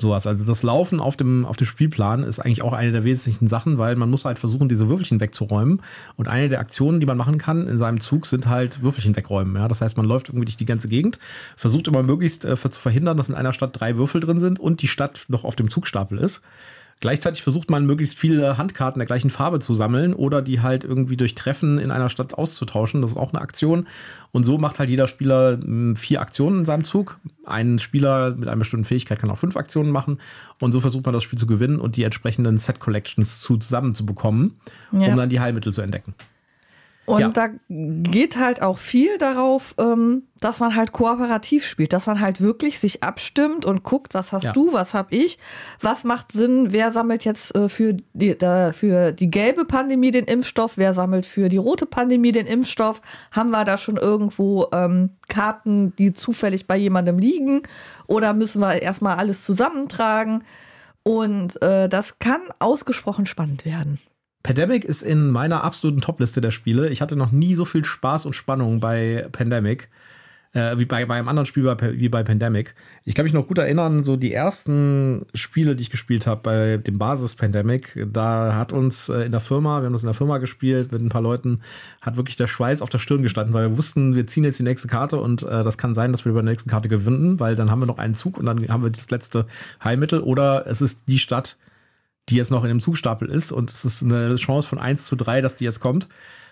sowas. 0.00 0.26
Also 0.26 0.44
das 0.44 0.62
Laufen 0.62 1.00
auf 1.00 1.16
dem, 1.16 1.44
auf 1.44 1.56
dem 1.56 1.66
Spielplan 1.66 2.22
ist 2.22 2.38
eigentlich 2.38 2.62
auch 2.62 2.72
eine 2.72 2.92
der 2.92 3.04
wesentlichen 3.04 3.48
Sachen, 3.48 3.78
weil 3.78 3.96
man 3.96 4.10
muss 4.10 4.24
halt 4.24 4.38
versuchen, 4.38 4.68
diese 4.68 4.88
Würfelchen 4.88 5.20
wegzuräumen. 5.20 5.82
Und 6.16 6.28
eine 6.28 6.48
der 6.48 6.60
Aktionen, 6.60 7.00
die 7.00 7.06
man 7.06 7.16
machen 7.16 7.38
kann 7.38 7.66
in 7.66 7.78
seinem 7.78 8.00
Zug, 8.00 8.26
sind 8.26 8.48
halt 8.48 8.82
Würfelchen 8.82 9.16
wegräumen. 9.16 9.56
Ja? 9.56 9.68
Das 9.68 9.80
heißt, 9.80 9.96
man 9.96 10.06
läuft 10.06 10.28
irgendwie 10.28 10.46
durch 10.46 10.56
die 10.56 10.66
ganze 10.66 10.88
Gegend, 10.88 11.18
versucht 11.56 11.88
immer 11.88 12.02
möglichst 12.02 12.44
äh, 12.44 12.56
zu 12.56 12.80
verhindern, 12.80 13.16
dass 13.16 13.28
in 13.28 13.34
einer 13.34 13.52
Stadt 13.52 13.78
drei 13.78 13.96
Würfel 13.96 14.20
drin 14.20 14.38
sind 14.38 14.60
und 14.60 14.82
die 14.82 14.88
Stadt 14.88 15.24
noch 15.28 15.44
auf 15.44 15.56
dem 15.56 15.70
Zugstapel 15.70 16.18
ist. 16.18 16.42
Gleichzeitig 17.00 17.42
versucht 17.42 17.70
man 17.70 17.86
möglichst 17.86 18.18
viele 18.18 18.58
Handkarten 18.58 18.98
der 18.98 19.06
gleichen 19.06 19.30
Farbe 19.30 19.60
zu 19.60 19.74
sammeln 19.74 20.14
oder 20.14 20.42
die 20.42 20.60
halt 20.60 20.82
irgendwie 20.82 21.16
durch 21.16 21.36
Treffen 21.36 21.78
in 21.78 21.92
einer 21.92 22.10
Stadt 22.10 22.34
auszutauschen. 22.34 23.02
Das 23.02 23.12
ist 23.12 23.16
auch 23.16 23.32
eine 23.32 23.40
Aktion. 23.40 23.86
Und 24.32 24.44
so 24.44 24.58
macht 24.58 24.80
halt 24.80 24.90
jeder 24.90 25.06
Spieler 25.06 25.58
hm, 25.60 25.94
vier 25.94 26.20
Aktionen 26.20 26.60
in 26.60 26.64
seinem 26.64 26.84
Zug. 26.84 27.20
Ein 27.44 27.78
Spieler 27.78 28.34
mit 28.34 28.48
einer 28.48 28.58
bestimmten 28.58 28.84
Fähigkeit 28.84 29.20
kann 29.20 29.30
auch 29.30 29.38
fünf 29.38 29.56
Aktionen 29.56 29.90
machen. 29.90 30.18
Und 30.58 30.72
so 30.72 30.80
versucht 30.80 31.06
man 31.06 31.12
das 31.12 31.22
Spiel 31.22 31.38
zu 31.38 31.46
gewinnen 31.46 31.78
und 31.78 31.94
die 31.94 32.02
entsprechenden 32.02 32.58
Set 32.58 32.80
Collections 32.80 33.40
zusammenzubekommen, 33.40 34.54
ja. 34.90 35.06
um 35.06 35.16
dann 35.16 35.28
die 35.28 35.38
Heilmittel 35.38 35.72
zu 35.72 35.82
entdecken. 35.82 36.14
Und 37.08 37.20
ja. 37.20 37.28
da 37.30 37.48
geht 37.68 38.36
halt 38.36 38.60
auch 38.60 38.76
viel 38.76 39.16
darauf, 39.16 39.74
ähm, 39.78 40.24
dass 40.40 40.60
man 40.60 40.76
halt 40.76 40.92
kooperativ 40.92 41.64
spielt, 41.64 41.94
dass 41.94 42.04
man 42.04 42.20
halt 42.20 42.42
wirklich 42.42 42.78
sich 42.80 43.02
abstimmt 43.02 43.64
und 43.64 43.82
guckt, 43.82 44.12
was 44.12 44.30
hast 44.30 44.44
ja. 44.44 44.52
du, 44.52 44.74
was 44.74 44.92
hab 44.92 45.10
ich, 45.10 45.38
was 45.80 46.04
macht 46.04 46.32
Sinn, 46.32 46.70
wer 46.70 46.92
sammelt 46.92 47.24
jetzt 47.24 47.56
äh, 47.56 47.70
für, 47.70 47.94
die, 48.12 48.36
für 48.72 49.12
die 49.12 49.30
gelbe 49.30 49.64
Pandemie 49.64 50.10
den 50.10 50.26
Impfstoff, 50.26 50.76
wer 50.76 50.92
sammelt 50.92 51.24
für 51.24 51.48
die 51.48 51.56
rote 51.56 51.86
Pandemie 51.86 52.32
den 52.32 52.46
Impfstoff, 52.46 53.00
haben 53.32 53.52
wir 53.52 53.64
da 53.64 53.78
schon 53.78 53.96
irgendwo 53.96 54.66
ähm, 54.72 55.16
Karten, 55.28 55.96
die 55.96 56.12
zufällig 56.12 56.66
bei 56.66 56.76
jemandem 56.76 57.18
liegen 57.18 57.62
oder 58.06 58.34
müssen 58.34 58.60
wir 58.60 58.82
erstmal 58.82 59.16
alles 59.16 59.46
zusammentragen? 59.46 60.44
Und 61.04 61.62
äh, 61.62 61.88
das 61.88 62.18
kann 62.18 62.42
ausgesprochen 62.58 63.24
spannend 63.24 63.64
werden. 63.64 63.98
Pandemic 64.42 64.84
ist 64.84 65.02
in 65.02 65.30
meiner 65.30 65.64
absoluten 65.64 66.00
Topliste 66.00 66.40
der 66.40 66.50
Spiele. 66.50 66.88
Ich 66.90 67.00
hatte 67.00 67.16
noch 67.16 67.32
nie 67.32 67.54
so 67.54 67.64
viel 67.64 67.84
Spaß 67.84 68.26
und 68.26 68.34
Spannung 68.34 68.80
bei 68.80 69.26
Pandemic. 69.32 69.88
Äh, 70.54 70.78
wie 70.78 70.86
bei, 70.86 71.04
bei 71.04 71.16
einem 71.16 71.28
anderen 71.28 71.44
Spiel 71.44 71.64
wie 71.64 72.08
bei 72.08 72.22
Pandemic. 72.22 72.74
Ich 73.04 73.14
kann 73.14 73.24
mich 73.24 73.34
noch 73.34 73.46
gut 73.46 73.58
erinnern, 73.58 74.02
so 74.02 74.16
die 74.16 74.32
ersten 74.32 75.26
Spiele, 75.34 75.76
die 75.76 75.82
ich 75.82 75.90
gespielt 75.90 76.26
habe 76.26 76.40
bei 76.42 76.76
dem 76.78 76.96
Basis 76.96 77.34
Pandemic, 77.34 78.06
da 78.10 78.54
hat 78.54 78.72
uns 78.72 79.10
äh, 79.10 79.26
in 79.26 79.32
der 79.32 79.42
Firma, 79.42 79.80
wir 79.80 79.86
haben 79.86 79.92
das 79.92 80.04
in 80.04 80.08
der 80.08 80.14
Firma 80.14 80.38
gespielt 80.38 80.90
mit 80.90 81.02
ein 81.02 81.10
paar 81.10 81.20
Leuten, 81.20 81.60
hat 82.00 82.16
wirklich 82.16 82.36
der 82.36 82.46
Schweiß 82.46 82.80
auf 82.80 82.88
der 82.88 82.98
Stirn 82.98 83.22
gestanden, 83.22 83.52
weil 83.52 83.68
wir 83.68 83.76
wussten, 83.76 84.14
wir 84.14 84.26
ziehen 84.26 84.44
jetzt 84.44 84.58
die 84.58 84.62
nächste 84.62 84.88
Karte 84.88 85.20
und 85.20 85.42
äh, 85.42 85.64
das 85.64 85.76
kann 85.76 85.94
sein, 85.94 86.12
dass 86.12 86.24
wir 86.24 86.30
über 86.30 86.42
der 86.42 86.50
nächsten 86.50 86.70
Karte 86.70 86.88
gewinnen, 86.88 87.38
weil 87.38 87.54
dann 87.54 87.70
haben 87.70 87.82
wir 87.82 87.86
noch 87.86 87.98
einen 87.98 88.14
Zug 88.14 88.38
und 88.38 88.46
dann 88.46 88.66
haben 88.68 88.82
wir 88.82 88.90
das 88.90 89.10
letzte 89.10 89.46
Heilmittel 89.84 90.20
oder 90.20 90.66
es 90.66 90.80
ist 90.80 91.02
die 91.08 91.18
Stadt, 91.18 91.58
die 92.28 92.36
jetzt 92.36 92.50
noch 92.50 92.64
in 92.64 92.68
dem 92.68 92.80
Zugstapel 92.80 93.28
ist 93.28 93.52
und 93.52 93.70
es 93.70 93.84
ist 93.84 94.02
eine 94.02 94.36
Chance 94.36 94.68
von 94.68 94.78
1 94.78 95.04
zu 95.06 95.16
3, 95.16 95.40
dass 95.40 95.56
die 95.56 95.64
jetzt 95.64 95.80
kommt. 95.80 96.08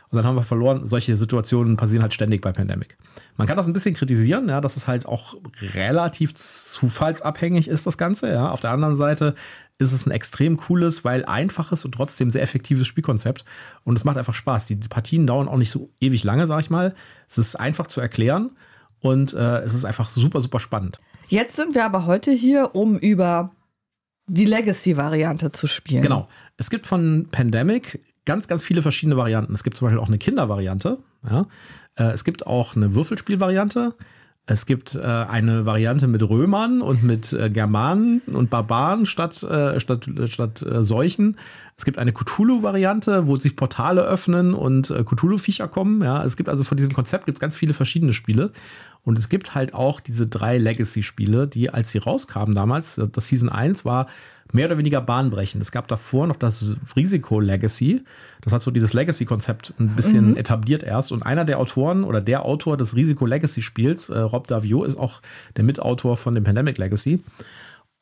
Und 0.09 0.17
dann 0.17 0.25
haben 0.25 0.37
wir 0.37 0.45
verloren. 0.45 0.87
Solche 0.87 1.17
Situationen 1.17 1.77
passieren 1.77 2.03
halt 2.03 2.15
ständig 2.15 2.41
bei 2.41 2.53
Pandemic. 2.53 2.97
Man 3.37 3.49
kann 3.49 3.57
das 3.57 3.67
ein 3.67 3.73
bisschen 3.73 3.95
kritisieren, 3.95 4.49
ja, 4.49 4.61
dass 4.61 4.77
es 4.77 4.87
halt 4.87 5.05
auch 5.05 5.37
relativ 5.75 6.35
zufallsabhängig 6.35 7.67
ist, 7.67 7.87
das 7.87 7.99
Ganze. 7.99 8.33
Ja. 8.33 8.51
Auf 8.51 8.61
der 8.61 8.71
anderen 8.71 8.97
Seite 8.97 9.35
ist 9.79 9.93
es 9.93 10.07
ein 10.07 10.13
extrem 10.13 10.57
cooles, 10.57 11.05
weil 11.05 11.25
einfaches 11.25 11.85
und 11.85 11.93
trotzdem 11.93 12.31
sehr 12.31 12.43
effektives 12.43 12.87
Spielkonzept. 12.87 13.45
Und 13.85 13.99
es 13.99 14.05
macht 14.05 14.17
einfach 14.17 14.35
Spaß. 14.35 14.67
Die 14.67 14.77
Partien 14.77 15.27
dauern 15.27 15.49
auch 15.49 15.59
nicht 15.59 15.71
so 15.71 15.91
ewig 16.01 16.23
lange, 16.23 16.47
sag 16.47 16.61
ich 16.61 16.71
mal. 16.71 16.95
Es 17.27 17.37
ist 17.37 17.57
einfach 17.57 17.89
zu 17.89 18.01
erklären 18.01 18.51
und 19.01 19.35
äh, 19.35 19.59
es 19.61 19.75
ist 19.75 19.85
einfach 19.85 20.09
super, 20.09 20.41
super 20.41 20.61
spannend. 20.61 20.99
Jetzt 21.29 21.57
sind 21.57 21.75
wir 21.75 21.85
aber 21.85 22.07
heute 22.07 22.31
hier, 22.31 22.75
um 22.75 22.97
über 22.97 23.51
die 24.27 24.45
Legacy-Variante 24.45 25.53
zu 25.53 25.67
spielen. 25.67 26.03
Genau. 26.03 26.27
Es 26.57 26.71
gibt 26.71 26.87
von 26.87 27.29
Pandemic 27.31 28.01
ganz, 28.25 28.49
ganz 28.49 28.65
viele 28.65 28.83
verschiedene 28.83 29.17
Varianten. 29.17 29.55
Es 29.55 29.65
gibt 29.65 29.77
zum 29.77 29.87
Beispiel 29.87 30.03
auch 30.03 30.09
eine 30.09 30.19
Kindervariante. 30.19 30.99
Ja. 31.29 31.47
Äh, 31.97 32.05
es 32.13 32.25
gibt 32.25 32.47
auch 32.47 32.77
eine 32.77 32.95
Würfelspielvariante. 32.95 33.95
Es 34.49 34.65
gibt 34.65 34.95
äh, 34.95 35.01
eine 35.01 35.67
Variante 35.67 36.07
mit 36.07 36.23
Römern 36.23 36.81
und 36.81 37.03
mit 37.03 37.33
äh, 37.33 37.51
Germanen 37.51 38.21
und 38.27 38.49
Barbaren 38.49 39.05
statt, 39.05 39.43
äh, 39.43 39.81
statt, 39.81 40.09
statt 40.27 40.63
äh, 40.63 40.85
Seuchen. 40.85 41.37
Es 41.77 41.85
gibt 41.85 41.99
eine 41.99 42.13
Cthulhu-Variante, 42.13 43.27
wo 43.27 43.35
sich 43.37 43.57
Portale 43.57 44.03
öffnen 44.03 44.55
und 44.55 44.91
äh, 44.91 45.03
Cthulhu-Viecher 45.03 45.67
kommen. 45.67 46.01
Ja, 46.01 46.25
es 46.25 46.37
gibt 46.37 46.49
also 46.49 46.63
von 46.63 46.77
diesem 46.77 46.93
Konzept 46.93 47.27
gibt's 47.27 47.41
ganz 47.41 47.57
viele 47.57 47.75
verschiedene 47.75 48.13
Spiele. 48.13 48.53
Und 49.03 49.19
es 49.19 49.29
gibt 49.29 49.57
halt 49.57 49.75
auch 49.75 49.99
diese 49.99 50.29
drei 50.29 50.59
Legacy-Spiele, 50.59 51.49
die, 51.49 51.71
als 51.71 51.91
sie 51.91 51.99
rauskamen 51.99 52.55
damals, 52.55 53.01
das 53.13 53.27
Season 53.27 53.49
1 53.49 53.85
war 53.85 54.07
mehr 54.53 54.67
oder 54.67 54.79
weniger 54.79 55.01
bahnbrechend. 55.01 55.63
Es 55.63 55.73
gab 55.73 55.89
davor 55.89 56.27
noch 56.27 56.37
das 56.37 56.65
Risiko 56.95 57.41
Legacy. 57.41 58.05
Das 58.41 58.53
hat 58.53 58.63
so 58.63 58.71
dieses 58.71 58.93
Legacy-Konzept 58.93 59.75
ein 59.79 59.97
bisschen 59.97 60.31
mhm. 60.31 60.37
etabliert 60.37 60.83
erst. 60.83 61.13
Und 61.13 61.23
einer 61.23 61.45
der 61.45 61.59
Autoren 61.59 62.05
oder 62.05 62.21
der 62.21 62.45
Autor 62.45 62.77
des 62.77 62.97
Risiko 62.97 63.27
Legacy-Spiels, 63.27 64.09
äh, 64.09 64.19
Rob 64.19 64.47
Davio, 64.47 64.85
ist 64.85 64.97
auch 64.97 65.21
der 65.57 65.65
Mitautor 65.65 66.17
von 66.17 66.35
dem 66.35 66.45
Pandemic 66.45 66.79
Legacy. 66.79 67.21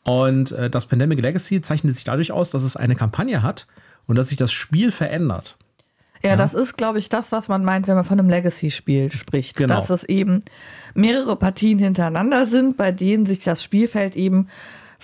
Und 0.04 0.52
äh, 0.52 0.68
das 0.68 0.86
Pandemic 0.86 1.20
Legacy 1.20 1.62
zeichnet 1.62 1.94
sich 1.94 2.04
dadurch 2.04 2.30
aus, 2.30 2.50
dass 2.50 2.62
es 2.62 2.76
eine 2.76 2.94
Kampagne 2.94 3.42
hat 3.42 3.66
und 4.06 4.16
dass 4.16 4.28
sich 4.28 4.36
das 4.36 4.52
Spiel 4.52 4.90
verändert. 4.90 5.56
Ja, 6.22 6.30
ja, 6.30 6.36
das 6.36 6.54
ist, 6.54 6.78
glaube 6.78 6.98
ich, 6.98 7.10
das, 7.10 7.32
was 7.32 7.48
man 7.48 7.64
meint, 7.64 7.86
wenn 7.86 7.96
man 7.96 8.04
von 8.04 8.18
einem 8.18 8.30
Legacy-Spiel 8.30 9.12
spricht. 9.12 9.56
Genau. 9.56 9.74
Dass 9.74 9.90
es 9.90 10.04
eben 10.04 10.42
mehrere 10.94 11.36
Partien 11.36 11.78
hintereinander 11.78 12.46
sind, 12.46 12.78
bei 12.78 12.92
denen 12.92 13.26
sich 13.26 13.40
das 13.40 13.62
Spielfeld 13.62 14.16
eben 14.16 14.48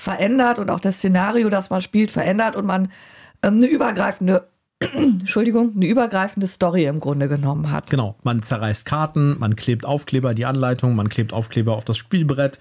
verändert 0.01 0.59
und 0.59 0.71
auch 0.71 0.81
das 0.81 0.97
Szenario, 0.97 1.49
das 1.51 1.71
man 1.71 1.81
spielt, 1.81 2.11
verändert 2.11 2.57
und 2.57 2.67
man 2.67 2.89
ähm, 3.43 3.57
eine 3.57 3.67
übergreifende 3.67 4.49
Entschuldigung, 4.95 5.73
eine 5.77 5.87
übergreifende 5.87 6.47
Story 6.47 6.87
im 6.87 7.01
Grunde 7.01 7.29
genommen 7.29 7.71
hat. 7.71 7.91
Genau, 7.91 8.17
man 8.23 8.43
zerreißt 8.43 8.87
Karten, 8.87 9.37
man 9.39 9.55
klebt 9.55 9.85
Aufkleber, 9.85 10.33
die 10.33 10.47
Anleitung, 10.47 10.97
man 10.97 11.11
klebt 11.11 11.35
Aufkleber 11.35 11.77
auf 11.77 11.85
das 11.85 11.99
Spielbrett, 11.99 12.59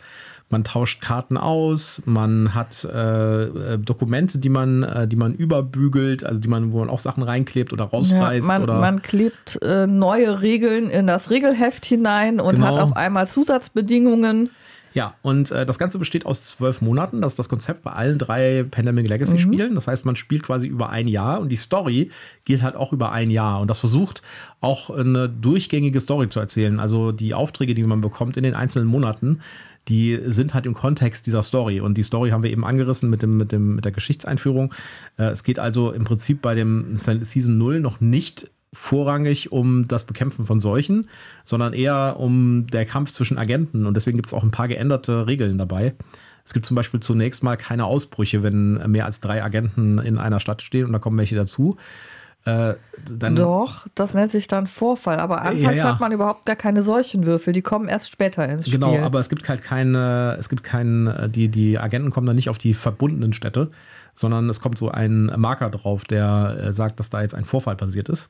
man 0.50 0.65
tauscht 0.65 1.01
Karten 1.01 1.38
aus, 1.38 2.01
man 2.05 2.53
hat 2.53 2.84
äh, 2.84 3.43
äh, 3.43 3.77
Dokumente, 3.77 4.38
die 4.39 4.50
man, 4.50 4.84
äh, 4.84 5.08
die 5.08 5.15
man 5.15 5.34
überbügelt, 5.34 6.25
also 6.25 6.41
die 6.41 6.50
man, 6.50 6.74
wo 6.74 6.79
man 6.79 6.89
auch 6.89 7.00
Sachen 7.00 7.24
reinklebt 7.24 7.72
oder 7.72 7.86
rausreißt. 7.86 8.46
Ja, 8.46 8.53
man, 8.53 8.63
oder 8.63 8.79
man 8.81 9.01
klebt 9.01 9.62
äh, 9.62 9.88
neue 9.88 10.41
Regeln 10.41 10.89
in 10.89 11.08
das 11.08 11.29
Regelheft 11.29 11.86
hinein 11.86 12.41
und 12.41 12.55
Genau. 12.55 12.67
hat 12.67 12.79
auf 12.79 12.98
einmal 12.98 13.29
Zusatzbedingungen. 13.29 14.50
Ja, 14.93 15.15
und 15.22 15.51
äh, 15.51 15.65
das 15.65 15.77
Ganze 15.77 16.00
besteht 16.00 16.25
aus 16.25 16.46
zwölf 16.46 16.81
Monaten. 16.81 17.22
Das 17.22 17.34
ist 17.34 17.39
das 17.39 17.50
Konzept 17.50 17.84
bei 17.84 17.91
allen 17.91 18.17
drei 18.17 18.63
Pandemic 18.63 19.08
Legacy 19.08 19.39
Spielen. 19.39 19.75
Das 19.75 19.88
heißt, 19.88 20.05
man 20.05 20.15
spielt 20.15 20.43
quasi 20.43 20.67
über 20.67 20.89
ein 20.89 21.08
Jahr 21.08 21.41
und 21.41 21.50
die 21.50 21.55
Story 21.55 22.12
geht 22.46 22.62
halt 22.62 22.75
auch 22.75 22.93
über 22.93 23.12
ein 23.12 23.29
Jahr. 23.29 23.62
Und 23.62 23.69
das 23.69 23.79
versucht 23.79 24.22
auch 24.62 24.89
eine 24.89 25.29
durchgängige 25.29 26.01
Story 26.01 26.29
zu 26.29 26.39
erzählen. 26.39 26.79
Also 26.79 27.12
die 27.12 27.34
Aufträge, 27.34 27.75
die 27.75 27.84
man 27.84 28.01
bekommt 28.01 28.38
in 28.38 28.43
den 28.43 28.55
einzelnen 28.55 28.88
Monaten, 28.88 29.41
die 29.88 30.19
sind 30.25 30.53
halt 30.53 30.65
im 30.65 30.74
Kontext 30.74 31.25
dieser 31.27 31.43
Story. 31.43 31.79
Und 31.79 31.98
die 31.98 32.03
Story 32.03 32.29
haben 32.29 32.43
wir 32.43 32.51
eben 32.51 32.65
angerissen 32.65 33.10
mit, 33.10 33.22
dem, 33.22 33.38
mit, 33.38 33.51
dem, 33.51 33.75
mit 33.75 33.86
der 33.86 33.91
Geschichtseinführung. 33.91 34.74
Äh, 35.17 35.29
es 35.29 35.43
geht 35.43 35.60
also 35.60 35.91
im 35.91 36.03
Prinzip 36.03 36.41
bei 36.41 36.55
dem 36.55 36.96
Season 36.96 37.58
0 37.58 37.79
noch 37.79 38.00
nicht 38.00 38.50
vorrangig 38.73 39.51
um 39.51 39.88
das 39.88 40.05
Bekämpfen 40.05 40.45
von 40.45 40.59
Seuchen, 40.59 41.09
sondern 41.43 41.73
eher 41.73 42.17
um 42.19 42.67
der 42.67 42.85
Kampf 42.85 43.11
zwischen 43.11 43.38
Agenten. 43.38 43.85
Und 43.85 43.95
deswegen 43.95 44.17
gibt 44.17 44.27
es 44.27 44.33
auch 44.33 44.43
ein 44.43 44.51
paar 44.51 44.67
geänderte 44.67 45.27
Regeln 45.27 45.57
dabei. 45.57 45.95
Es 46.45 46.53
gibt 46.53 46.65
zum 46.65 46.75
Beispiel 46.75 46.99
zunächst 46.99 47.43
mal 47.43 47.57
keine 47.57 47.85
Ausbrüche, 47.85 48.43
wenn 48.43 48.75
mehr 48.88 49.05
als 49.05 49.21
drei 49.21 49.43
Agenten 49.43 49.99
in 49.99 50.17
einer 50.17 50.39
Stadt 50.39 50.61
stehen 50.61 50.85
und 50.85 50.93
da 50.93 50.99
kommen 50.99 51.17
welche 51.17 51.35
dazu. 51.35 51.77
Äh, 52.45 52.75
Doch, 53.35 53.85
das 53.95 54.13
nennt 54.13 54.31
sich 54.31 54.47
dann 54.47 54.65
Vorfall. 54.65 55.19
Aber 55.19 55.41
anfangs 55.41 55.61
Ja, 55.61 55.71
ja. 55.71 55.83
hat 55.83 55.99
man 55.99 56.11
überhaupt 56.11 56.45
gar 56.45 56.55
keine 56.55 56.81
Seuchenwürfel. 56.81 57.53
Die 57.53 57.61
kommen 57.61 57.89
erst 57.89 58.11
später 58.11 58.47
ins 58.47 58.67
Spiel. 58.67 58.79
Genau, 58.79 58.97
aber 58.97 59.19
es 59.19 59.29
gibt 59.29 59.47
halt 59.49 59.61
keine, 59.61 60.38
es 60.39 60.47
gibt 60.49 60.63
keinen, 60.63 61.31
die, 61.31 61.49
die 61.49 61.77
Agenten 61.77 62.11
kommen 62.11 62.27
dann 62.27 62.35
nicht 62.35 62.49
auf 62.49 62.57
die 62.57 62.73
verbundenen 62.73 63.33
Städte, 63.33 63.71
sondern 64.15 64.49
es 64.49 64.61
kommt 64.61 64.77
so 64.77 64.89
ein 64.89 65.25
Marker 65.38 65.69
drauf, 65.69 66.05
der 66.05 66.57
äh, 66.61 66.73
sagt, 66.73 66.99
dass 66.99 67.09
da 67.09 67.21
jetzt 67.21 67.35
ein 67.35 67.45
Vorfall 67.45 67.75
passiert 67.75 68.09
ist. 68.09 68.29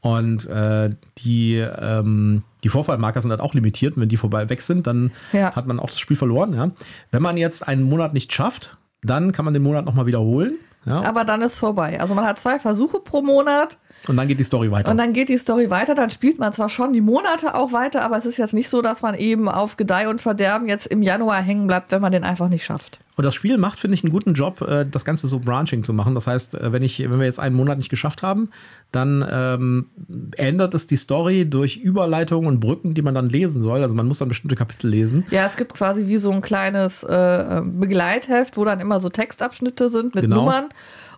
Und 0.00 0.46
äh, 0.46 0.90
die, 1.18 1.56
ähm, 1.56 2.42
die 2.62 2.68
Vorfallmarker 2.68 3.20
sind 3.20 3.30
halt 3.32 3.40
auch 3.40 3.54
limitiert. 3.54 3.96
Und 3.96 4.02
wenn 4.02 4.08
die 4.08 4.16
vorbei 4.16 4.48
weg 4.48 4.62
sind, 4.62 4.86
dann 4.86 5.10
Ja. 5.32 5.54
hat 5.54 5.66
man 5.66 5.80
auch 5.80 5.88
das 5.90 5.98
Spiel 5.98 6.16
verloren. 6.16 6.54
Ja. 6.54 6.70
Wenn 7.10 7.22
man 7.22 7.36
jetzt 7.36 7.66
einen 7.66 7.82
Monat 7.82 8.12
nicht 8.14 8.32
schafft, 8.32 8.76
dann 9.02 9.32
kann 9.32 9.44
man 9.44 9.54
den 9.54 9.62
Monat 9.62 9.84
nochmal 9.84 10.06
wiederholen. 10.06 10.54
Ja. 10.86 11.02
aber 11.02 11.24
dann 11.24 11.42
ist 11.42 11.58
vorbei. 11.58 12.00
Also 12.00 12.14
man 12.14 12.24
hat 12.24 12.38
zwei 12.38 12.58
Versuche 12.58 13.00
pro 13.00 13.20
Monat 13.20 13.76
Und 14.06 14.16
dann 14.16 14.28
geht 14.28 14.38
die 14.40 14.44
Story 14.44 14.70
weiter. 14.70 14.90
und 14.90 14.96
dann 14.96 15.12
geht 15.12 15.28
die 15.28 15.36
Story 15.38 15.70
weiter. 15.70 15.94
Dann 15.94 16.08
spielt 16.10 16.38
man 16.38 16.52
zwar 16.52 16.68
schon 16.68 16.92
die 16.92 17.00
Monate 17.00 17.54
auch 17.54 17.72
weiter, 17.72 18.02
aber 18.04 18.16
es 18.16 18.24
ist 18.26 18.36
jetzt 18.38 18.54
nicht 18.54 18.68
so, 18.70 18.80
dass 18.80 19.02
man 19.02 19.14
eben 19.14 19.48
auf 19.48 19.76
Gedeih 19.76 20.08
und 20.08 20.20
Verderben 20.20 20.68
jetzt 20.68 20.86
im 20.86 21.02
Januar 21.02 21.42
hängen 21.42 21.66
bleibt, 21.66 21.90
wenn 21.90 22.00
man 22.00 22.12
den 22.12 22.24
einfach 22.24 22.48
nicht 22.48 22.64
schafft. 22.64 23.00
Und 23.16 23.24
das 23.24 23.34
Spiel 23.34 23.58
macht, 23.58 23.80
finde 23.80 23.94
ich, 23.96 24.04
einen 24.04 24.12
guten 24.12 24.34
Job, 24.34 24.60
äh, 24.62 24.86
das 24.88 25.04
Ganze 25.04 25.26
so 25.26 25.40
branching 25.40 25.82
zu 25.82 25.92
machen. 25.92 26.14
Das 26.14 26.28
heißt, 26.28 26.54
äh, 26.54 26.72
wenn, 26.72 26.84
ich, 26.84 27.00
wenn 27.00 27.18
wir 27.18 27.26
jetzt 27.26 27.40
einen 27.40 27.56
Monat 27.56 27.76
nicht 27.76 27.88
geschafft 27.88 28.22
haben, 28.22 28.50
dann 28.92 29.26
ähm, 29.28 29.86
ändert 30.36 30.72
es 30.74 30.86
die 30.86 30.96
Story 30.96 31.44
durch 31.44 31.78
Überleitungen 31.78 32.46
und 32.48 32.60
Brücken, 32.60 32.94
die 32.94 33.02
man 33.02 33.14
dann 33.16 33.28
lesen 33.28 33.60
soll. 33.60 33.82
Also 33.82 33.96
man 33.96 34.06
muss 34.06 34.18
dann 34.18 34.28
bestimmte 34.28 34.54
Kapitel 34.54 34.88
lesen. 34.88 35.24
Ja, 35.32 35.46
es 35.46 35.56
gibt 35.56 35.74
quasi 35.74 36.06
wie 36.06 36.18
so 36.18 36.30
ein 36.30 36.40
kleines 36.42 37.02
äh, 37.02 37.60
Begleitheft, 37.64 38.56
wo 38.56 38.64
dann 38.64 38.78
immer 38.78 39.00
so 39.00 39.08
Textabschnitte 39.08 39.88
sind 39.88 40.14
mit 40.14 40.22
Genau. 40.24 40.36
Nummern. 40.36 40.66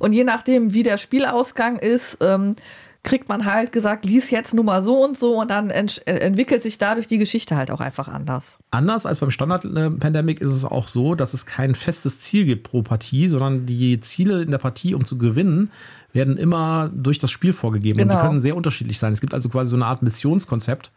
Und 0.01 0.13
je 0.13 0.25
nachdem, 0.25 0.75
wie 0.75 0.83
der 0.83 0.97
Spielausgang 0.97 1.77
ist, 1.79 2.19
ähm, 2.21 2.57
kriegt 3.03 3.29
man 3.29 3.47
halt 3.47 3.73
gesagt, 3.73 4.05
lies 4.05 4.31
jetzt 4.31 4.53
Nummer 4.53 4.83
so 4.83 5.03
und 5.03 5.17
so 5.17 5.41
und 5.41 5.51
dann 5.51 5.71
ent 5.71 6.03
äh, 6.07 6.17
entwickelt 6.19 6.63
sich 6.63 6.77
dadurch 6.77 7.07
die 7.07 7.17
Geschichte 7.17 7.57
halt 7.57 7.71
auch 7.71 7.81
einfach 7.81 8.09
anders. 8.09 8.59
Anders 8.71 9.07
als 9.07 9.21
beim 9.21 9.31
Standard-Pandemic 9.31 10.41
ist 10.41 10.51
es 10.53 10.65
auch 10.67 10.87
so, 10.87 11.15
dass 11.15 11.33
es 11.33 11.47
kein 11.47 11.75
festes 11.75 12.21
Ziel 12.21 12.45
gibt 12.45 12.65
pro 12.69 12.83
Partie, 12.83 13.29
sondern 13.29 13.65
die 13.65 14.01
Ziele 14.01 14.43
in 14.43 14.51
der 14.51 14.59
Partie, 14.59 14.95
um 14.95 15.05
zu 15.05 15.17
gewinnen, 15.17 15.71
werden 16.13 16.37
immer 16.37 16.91
durch 16.95 17.19
das 17.19 17.31
Spiel 17.31 17.53
vorgegeben. 17.53 18.01
Und 18.01 18.09
Genau. 18.09 18.21
die 18.21 18.27
können 18.27 18.41
sehr 18.41 18.57
unterschiedlich 18.57 18.99
sein. 18.99 19.13
Es 19.13 19.21
gibt 19.21 19.33
also 19.33 19.49
quasi 19.49 19.71
so 19.71 19.77
eine 19.77 19.87
Art 19.87 20.03
Missionskonzept. 20.03 20.91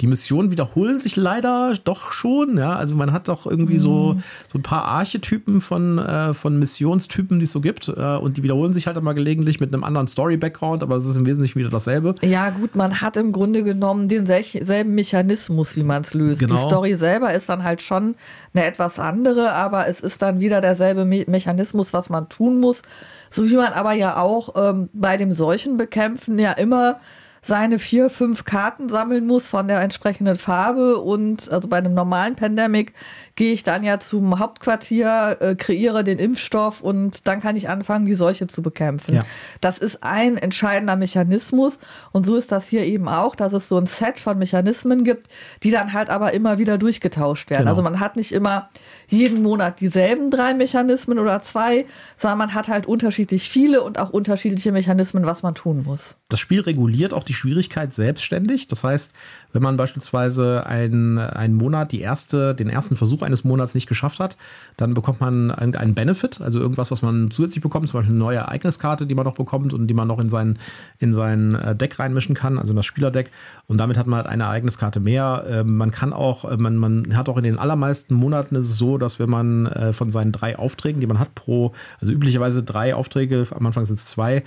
Die 0.00 0.06
Missionen 0.06 0.50
wiederholen 0.52 1.00
sich 1.00 1.16
leider 1.16 1.74
doch 1.82 2.12
schon. 2.12 2.56
Ja, 2.56 2.76
also 2.76 2.94
man 2.94 3.12
hat 3.12 3.28
doch 3.28 3.46
irgendwie 3.46 3.78
so, 3.78 4.16
so 4.46 4.58
ein 4.58 4.62
paar 4.62 4.84
Archetypen 4.84 5.60
von, 5.60 5.98
äh, 5.98 6.34
von 6.34 6.56
Missionstypen, 6.58 7.40
die 7.40 7.44
es 7.44 7.52
so 7.52 7.60
gibt. 7.60 7.88
Äh, 7.88 8.16
und 8.16 8.36
die 8.36 8.44
wiederholen 8.44 8.72
sich 8.72 8.86
halt 8.86 8.96
immer 8.96 9.14
gelegentlich 9.14 9.58
mit 9.58 9.74
einem 9.74 9.82
anderen 9.82 10.06
Story-Background, 10.06 10.84
aber 10.84 10.96
es 10.96 11.04
ist 11.04 11.16
im 11.16 11.26
Wesentlichen 11.26 11.58
wieder 11.58 11.70
dasselbe. 11.70 12.14
Ja, 12.22 12.50
gut, 12.50 12.76
man 12.76 13.00
hat 13.00 13.16
im 13.16 13.32
Grunde 13.32 13.64
genommen 13.64 14.08
denselben 14.08 14.94
Mechanismus, 14.94 15.76
wie 15.76 15.82
man 15.82 16.02
es 16.02 16.14
löst. 16.14 16.40
Genau. 16.40 16.54
Die 16.54 16.60
Story 16.60 16.94
selber 16.94 17.34
ist 17.34 17.48
dann 17.48 17.64
halt 17.64 17.82
schon 17.82 18.14
eine 18.54 18.64
etwas 18.64 19.00
andere, 19.00 19.52
aber 19.52 19.88
es 19.88 20.00
ist 20.00 20.22
dann 20.22 20.38
wieder 20.38 20.60
derselbe 20.60 21.04
Me 21.04 21.24
Mechanismus, 21.26 21.92
was 21.92 22.08
man 22.08 22.28
tun 22.28 22.60
muss. 22.60 22.82
So 23.30 23.48
wie 23.50 23.56
man 23.56 23.72
aber 23.72 23.92
ja 23.92 24.18
auch 24.18 24.54
ähm, 24.56 24.88
bei 24.92 25.16
dem 25.16 25.32
Seuchenbekämpfen 25.32 26.38
ja 26.38 26.52
immer 26.52 27.00
seine 27.48 27.78
vier, 27.78 28.10
fünf 28.10 28.44
Karten 28.44 28.90
sammeln 28.90 29.26
muss 29.26 29.48
von 29.48 29.68
der 29.68 29.80
entsprechenden 29.80 30.36
Farbe 30.36 30.98
und 30.98 31.50
also 31.50 31.66
bei 31.66 31.78
einem 31.78 31.94
normalen 31.94 32.36
Pandemic 32.36 32.92
gehe 33.36 33.54
ich 33.54 33.62
dann 33.62 33.82
ja 33.82 33.98
zum 34.00 34.38
Hauptquartier, 34.38 35.38
äh, 35.40 35.54
kreiere 35.54 36.04
den 36.04 36.18
Impfstoff 36.18 36.82
und 36.82 37.26
dann 37.26 37.40
kann 37.40 37.56
ich 37.56 37.70
anfangen, 37.70 38.04
die 38.04 38.14
Seuche 38.14 38.48
zu 38.48 38.60
bekämpfen. 38.60 39.14
Ja. 39.14 39.24
Das 39.62 39.78
ist 39.78 40.02
ein 40.02 40.36
entscheidender 40.36 40.96
Mechanismus 40.96 41.78
und 42.12 42.26
so 42.26 42.36
ist 42.36 42.52
das 42.52 42.68
hier 42.68 42.84
eben 42.84 43.08
auch, 43.08 43.34
dass 43.34 43.54
es 43.54 43.66
so 43.66 43.78
ein 43.78 43.86
Set 43.86 44.18
von 44.18 44.36
Mechanismen 44.36 45.02
gibt, 45.02 45.28
die 45.62 45.70
dann 45.70 45.94
halt 45.94 46.10
aber 46.10 46.34
immer 46.34 46.58
wieder 46.58 46.76
durchgetauscht 46.76 47.48
werden. 47.48 47.62
Genau. 47.62 47.70
Also 47.70 47.82
man 47.82 47.98
hat 47.98 48.16
nicht 48.16 48.32
immer 48.32 48.68
jeden 49.06 49.42
Monat 49.42 49.80
dieselben 49.80 50.30
drei 50.30 50.52
Mechanismen 50.52 51.18
oder 51.18 51.40
zwei, 51.40 51.86
sondern 52.14 52.38
man 52.38 52.54
hat 52.54 52.68
halt 52.68 52.84
unterschiedlich 52.84 53.48
viele 53.48 53.80
und 53.80 53.98
auch 53.98 54.10
unterschiedliche 54.10 54.70
Mechanismen, 54.70 55.24
was 55.24 55.42
man 55.42 55.54
tun 55.54 55.84
muss. 55.86 56.16
Das 56.28 56.40
Spiel 56.40 56.60
reguliert 56.60 57.14
auch 57.14 57.24
die 57.24 57.37
Schwierigkeit 57.38 57.94
selbstständig. 57.94 58.68
Das 58.68 58.84
heißt, 58.84 59.14
wenn 59.52 59.62
man 59.62 59.76
beispielsweise 59.76 60.66
einen, 60.66 61.18
einen 61.18 61.54
Monat, 61.54 61.92
die 61.92 62.00
erste, 62.00 62.54
den 62.54 62.68
ersten 62.68 62.96
Versuch 62.96 63.22
eines 63.22 63.44
Monats 63.44 63.74
nicht 63.74 63.86
geschafft 63.86 64.20
hat, 64.20 64.36
dann 64.76 64.94
bekommt 64.94 65.20
man 65.20 65.50
irgendeinen 65.50 65.94
Benefit, 65.94 66.40
also 66.40 66.60
irgendwas, 66.60 66.90
was 66.90 67.02
man 67.02 67.30
zusätzlich 67.30 67.62
bekommt, 67.62 67.88
zum 67.88 68.00
Beispiel 68.00 68.12
eine 68.12 68.18
neue 68.18 68.38
Ereigniskarte, 68.38 69.06
die 69.06 69.14
man 69.14 69.24
noch 69.24 69.34
bekommt 69.34 69.72
und 69.72 69.86
die 69.86 69.94
man 69.94 70.08
noch 70.08 70.18
in 70.18 70.28
sein, 70.28 70.58
in 70.98 71.12
sein 71.12 71.54
äh, 71.54 71.74
Deck 71.74 71.98
reinmischen 71.98 72.34
kann, 72.34 72.58
also 72.58 72.72
in 72.72 72.76
das 72.76 72.86
Spielerdeck. 72.86 73.30
Und 73.66 73.78
damit 73.78 73.96
hat 73.96 74.06
man 74.06 74.18
halt 74.18 74.26
eine 74.26 74.44
Ereigniskarte 74.44 75.00
mehr. 75.00 75.44
Ähm, 75.48 75.76
man 75.76 75.90
kann 75.92 76.12
auch, 76.12 76.44
äh, 76.44 76.56
man, 76.56 76.76
man 76.76 77.16
hat 77.16 77.28
auch 77.28 77.38
in 77.38 77.44
den 77.44 77.58
allermeisten 77.58 78.14
Monaten 78.14 78.56
ist 78.56 78.68
es 78.68 78.78
so, 78.78 78.98
dass 78.98 79.18
wenn 79.18 79.30
man 79.30 79.66
äh, 79.66 79.92
von 79.92 80.10
seinen 80.10 80.32
drei 80.32 80.58
Aufträgen, 80.58 81.00
die 81.00 81.06
man 81.06 81.18
hat 81.18 81.34
pro, 81.34 81.72
also 82.00 82.12
üblicherweise 82.12 82.62
drei 82.62 82.94
Aufträge, 82.94 83.46
am 83.50 83.66
Anfang 83.66 83.84
sind 83.84 83.98
es 83.98 84.06
zwei, 84.06 84.44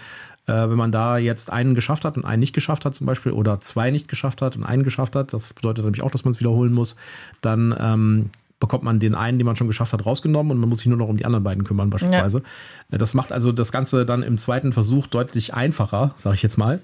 äh, 0.51 0.70
wenn 0.70 0.77
man 0.77 0.91
da 0.91 1.17
jetzt 1.17 1.51
einen 1.51 1.74
geschafft 1.75 2.05
hat 2.05 2.17
und 2.17 2.25
einen 2.25 2.39
nicht 2.41 2.53
geschafft 2.53 2.86
hat 2.86 2.93
zum 2.96 3.08
Beispiel 3.08 3.31
oder 3.31 3.60
zwei 3.62 3.89
nicht 3.91 4.08
geschafft 4.08 4.41
hat 4.41 4.55
und 4.55 4.63
einen 4.63 4.84
geschafft 4.84 5.15
hat, 5.15 5.34
das 5.34 5.53
bedeutet 5.53 5.86
nämlich 5.86 6.03
auch, 6.03 6.12
dass 6.12 6.25
man 6.25 6.34
es 6.34 6.39
wiederholen 6.39 6.74
muss, 6.74 6.96
dann 7.41 7.75
ähm, 7.79 8.29
bekommt 8.60 8.84
man 8.84 9.00
den 9.00 9.15
einen, 9.15 9.39
den 9.39 9.46
man 9.48 9.55
schon 9.55 9.67
geschafft 9.67 9.91
hat, 9.93 10.05
rausgenommen 10.05 10.51
und 10.51 10.60
man 10.60 10.70
muss 10.70 10.79
sich 10.79 10.88
nur 10.88 10.98
noch 10.98 11.08
um 11.08 11.17
die 11.17 11.25
anderen 11.25 11.43
beiden 11.43 11.63
kümmern 11.63 11.89
beispielsweise. 11.89 12.43
Äh, 12.91 12.98
Das 13.00 13.13
macht 13.13 13.31
also 13.31 13.51
das 13.51 13.72
Ganze 13.72 14.05
dann 14.05 14.22
im 14.24 14.38
zweiten 14.38 14.72
Versuch 14.74 15.08
deutlich 15.08 15.53
einfacher, 15.55 16.13
sage 16.15 16.36
ich 16.36 16.43
jetzt 16.43 16.58
mal, 16.58 16.79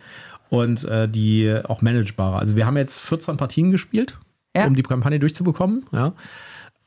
und 0.50 0.86
äh, 0.86 1.08
die 1.08 1.54
auch 1.68 1.82
managebarer. 1.84 2.40
Also 2.40 2.56
wir 2.56 2.66
haben 2.66 2.78
jetzt 2.78 3.00
14 3.00 3.38
Partien 3.38 3.70
gespielt, 3.72 4.18
Ja. 4.56 4.66
um 4.66 4.74
die 4.76 4.82
Kampagne 4.84 5.20
durchzubekommen, 5.20 5.86
ja. 5.92 6.14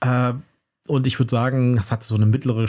Äh, 0.01 0.35
und 0.87 1.07
ich 1.07 1.19
würde 1.21 1.31
sagen, 1.31 1.77
es 1.79 1.93
hat 1.93 2.03
so 2.03 2.17
eine 2.17 2.27
mittlere 2.27 2.67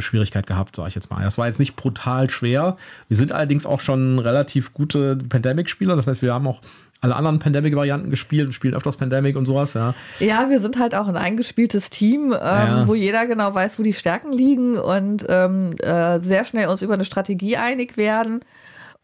Schwierigkeit 0.00 0.46
gehabt, 0.46 0.74
sage 0.76 0.88
ich 0.88 0.94
jetzt 0.94 1.10
mal. 1.10 1.22
Das 1.22 1.38
war 1.38 1.46
jetzt 1.46 1.58
nicht 1.58 1.76
brutal 1.76 2.30
schwer. 2.30 2.76
Wir 3.08 3.16
sind 3.16 3.32
allerdings 3.32 3.64
auch 3.66 3.80
schon 3.80 4.18
relativ 4.18 4.74
gute 4.74 5.16
Pandemic-Spieler. 5.16 5.94
Das 5.96 6.06
heißt, 6.06 6.20
wir 6.22 6.34
haben 6.34 6.46
auch 6.48 6.60
alle 7.00 7.14
anderen 7.14 7.38
Pandemic-Varianten 7.38 8.10
gespielt 8.10 8.46
und 8.46 8.52
spielen 8.52 8.74
öfters 8.74 8.96
Pandemic 8.96 9.36
und 9.36 9.46
sowas, 9.46 9.74
ja. 9.74 9.94
Ja, 10.18 10.50
wir 10.50 10.60
sind 10.60 10.80
halt 10.80 10.96
auch 10.96 11.06
ein 11.06 11.16
eingespieltes 11.16 11.90
Team, 11.90 12.32
ähm, 12.32 12.38
Ja. 12.40 12.88
wo 12.88 12.94
jeder 12.94 13.26
genau 13.26 13.54
weiß, 13.54 13.78
wo 13.78 13.84
die 13.84 13.92
Stärken 13.92 14.32
liegen 14.32 14.76
und 14.76 15.24
ähm, 15.28 15.76
äh, 15.80 16.18
sehr 16.18 16.44
schnell 16.44 16.66
uns 16.66 16.82
über 16.82 16.94
eine 16.94 17.04
Strategie 17.04 17.56
einig 17.56 17.96
werden 17.96 18.40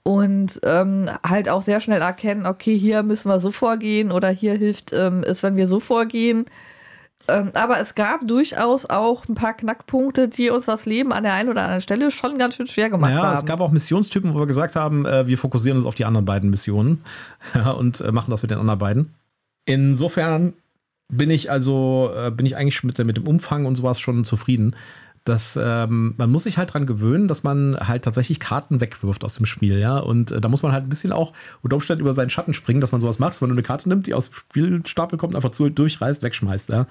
und 0.02 0.60
ähm, 0.64 1.08
halt 1.24 1.48
auch 1.48 1.62
sehr 1.62 1.80
schnell 1.80 2.00
erkennen, 2.02 2.46
okay, 2.46 2.76
hier 2.76 3.04
müssen 3.04 3.28
wir 3.28 3.38
so 3.38 3.52
vorgehen 3.52 4.10
oder 4.10 4.28
hier 4.28 4.54
hilft 4.54 4.92
ähm, 4.92 5.22
es, 5.24 5.44
wenn 5.44 5.56
wir 5.56 5.68
so 5.68 5.78
vorgehen. 5.78 6.46
Ähm, 7.26 7.50
aber 7.54 7.80
es 7.80 7.94
gab 7.94 8.26
durchaus 8.26 8.86
auch 8.86 9.26
ein 9.28 9.34
paar 9.34 9.54
Knackpunkte, 9.54 10.28
die 10.28 10.50
uns 10.50 10.66
das 10.66 10.84
Leben 10.84 11.12
an 11.12 11.22
der 11.22 11.32
einen 11.34 11.48
oder 11.48 11.62
anderen 11.62 11.80
Stelle 11.80 12.10
schon 12.10 12.36
ganz 12.38 12.56
schön 12.56 12.66
schwer 12.66 12.90
gemacht 12.90 13.12
Ja, 13.12 13.22
haben. 13.22 13.36
es 13.38 13.46
gab 13.46 13.60
auch 13.60 13.70
Missionstypen, 13.70 14.34
wo 14.34 14.40
wir 14.40 14.46
gesagt 14.46 14.76
haben, 14.76 15.06
äh, 15.06 15.26
wir 15.26 15.38
fokussieren 15.38 15.78
uns 15.78 15.86
auf 15.86 15.94
die 15.94 16.04
anderen 16.04 16.26
beiden 16.26 16.50
Missionen 16.50 17.02
ja, 17.54 17.70
und 17.70 18.00
äh, 18.00 18.12
machen 18.12 18.30
das 18.30 18.42
mit 18.42 18.50
den 18.50 18.58
anderen 18.58 18.78
beiden. 18.78 19.14
Insofern 19.64 20.52
bin 21.12 21.30
ich 21.30 21.50
also, 21.50 22.10
äh, 22.16 22.30
bin 22.30 22.46
ich 22.46 22.56
eigentlich 22.56 22.82
mit, 22.82 22.98
mit 22.98 23.16
dem 23.16 23.26
Umfang 23.26 23.66
und 23.66 23.76
sowas 23.76 24.00
schon 24.00 24.24
zufrieden. 24.24 24.76
Dass 25.24 25.58
ähm, 25.60 26.14
man 26.18 26.30
muss 26.30 26.44
sich 26.44 26.58
halt 26.58 26.74
dran 26.74 26.86
gewöhnen, 26.86 27.28
dass 27.28 27.42
man 27.42 27.76
halt 27.76 28.04
tatsächlich 28.04 28.40
Karten 28.40 28.80
wegwirft 28.80 29.24
aus 29.24 29.36
dem 29.36 29.46
Spiel, 29.46 29.78
ja. 29.78 29.98
Und 29.98 30.30
äh, 30.32 30.40
da 30.40 30.48
muss 30.48 30.62
man 30.62 30.72
halt 30.72 30.84
ein 30.84 30.90
bisschen 30.90 31.12
auch 31.12 31.32
unter 31.62 31.76
Umständen 31.76 32.02
über 32.02 32.12
seinen 32.12 32.28
Schatten 32.28 32.52
springen, 32.52 32.80
dass 32.80 32.92
man 32.92 33.00
sowas 33.00 33.18
macht, 33.18 33.34
dass 33.34 33.40
man 33.40 33.50
eine 33.50 33.62
Karte 33.62 33.88
nimmt, 33.88 34.06
die 34.06 34.12
aus 34.12 34.30
dem 34.30 34.36
Spielstapel 34.36 35.18
kommt, 35.18 35.34
einfach 35.34 35.50
zu, 35.50 35.70
durchreißt, 35.70 36.22
wegschmeißt, 36.22 36.68
ja. 36.68 36.86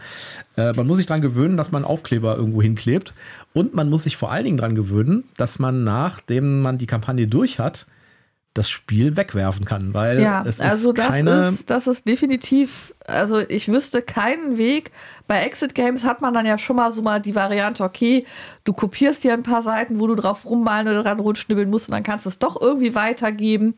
Äh, 0.58 0.74
man 0.74 0.88
muss 0.88 0.98
sich 0.98 1.06
dran 1.06 1.22
gewöhnen, 1.22 1.58
dass 1.58 1.72
man 1.72 1.86
Aufkleber 1.86 2.36
irgendwo 2.36 2.62
hinklebt. 2.62 3.14
Und 3.54 3.76
man 3.76 3.90
muss 3.90 4.04
sich 4.04 4.18
vor 4.18 4.32
allen 4.32 4.46
Dingen 4.46 4.58
dran 4.58 4.74
gewöhnen, 4.74 5.26
dass 5.38 5.60
man, 5.60 5.84
nachdem 5.84 6.62
man 6.62 6.80
die 6.80 6.88
Kampagne 6.88 7.28
durch 7.28 7.60
hat, 7.60 7.86
das 8.54 8.70
Spiel 8.70 9.18
wegwerfen 9.18 9.66
kann, 9.66 9.96
weil 9.96 10.22
ja, 10.22 10.44
es 10.46 10.62
also 10.62 10.90
ist 10.92 11.00
das 11.00 11.08
keine. 11.08 11.48
ist, 11.48 11.70
das 11.72 11.88
ist 11.88 12.08
definitiv, 12.08 12.94
also 13.08 13.40
ich 13.40 13.68
wüsste 13.68 14.04
keinen 14.04 14.60
Weg. 14.60 14.92
Bei 15.26 15.40
Exit 15.40 15.74
Games 15.74 16.04
hat 16.04 16.22
man 16.22 16.36
dann 16.36 16.46
ja 16.46 16.60
schon 16.60 16.76
mal 16.76 16.92
so 16.92 17.02
mal 17.02 17.20
die 17.20 17.34
Variante, 17.34 17.84
okay, 17.84 18.26
du 18.64 18.74
kopierst 18.74 19.24
dir 19.24 19.34
ein 19.34 19.42
paar 19.42 19.64
Seiten, 19.64 20.00
wo 20.00 20.06
du 20.06 20.14
drauf 20.14 20.46
rummalen 20.46 20.88
oder 20.88 21.02
dran 21.02 21.20
rumschnibbeln 21.20 21.68
musst 21.68 21.90
und 21.90 21.94
dann 21.94 22.04
kannst 22.04 22.26
du 22.26 22.30
es 22.30 22.38
doch 22.38 22.62
irgendwie 22.62 22.94
weitergeben. 22.94 23.74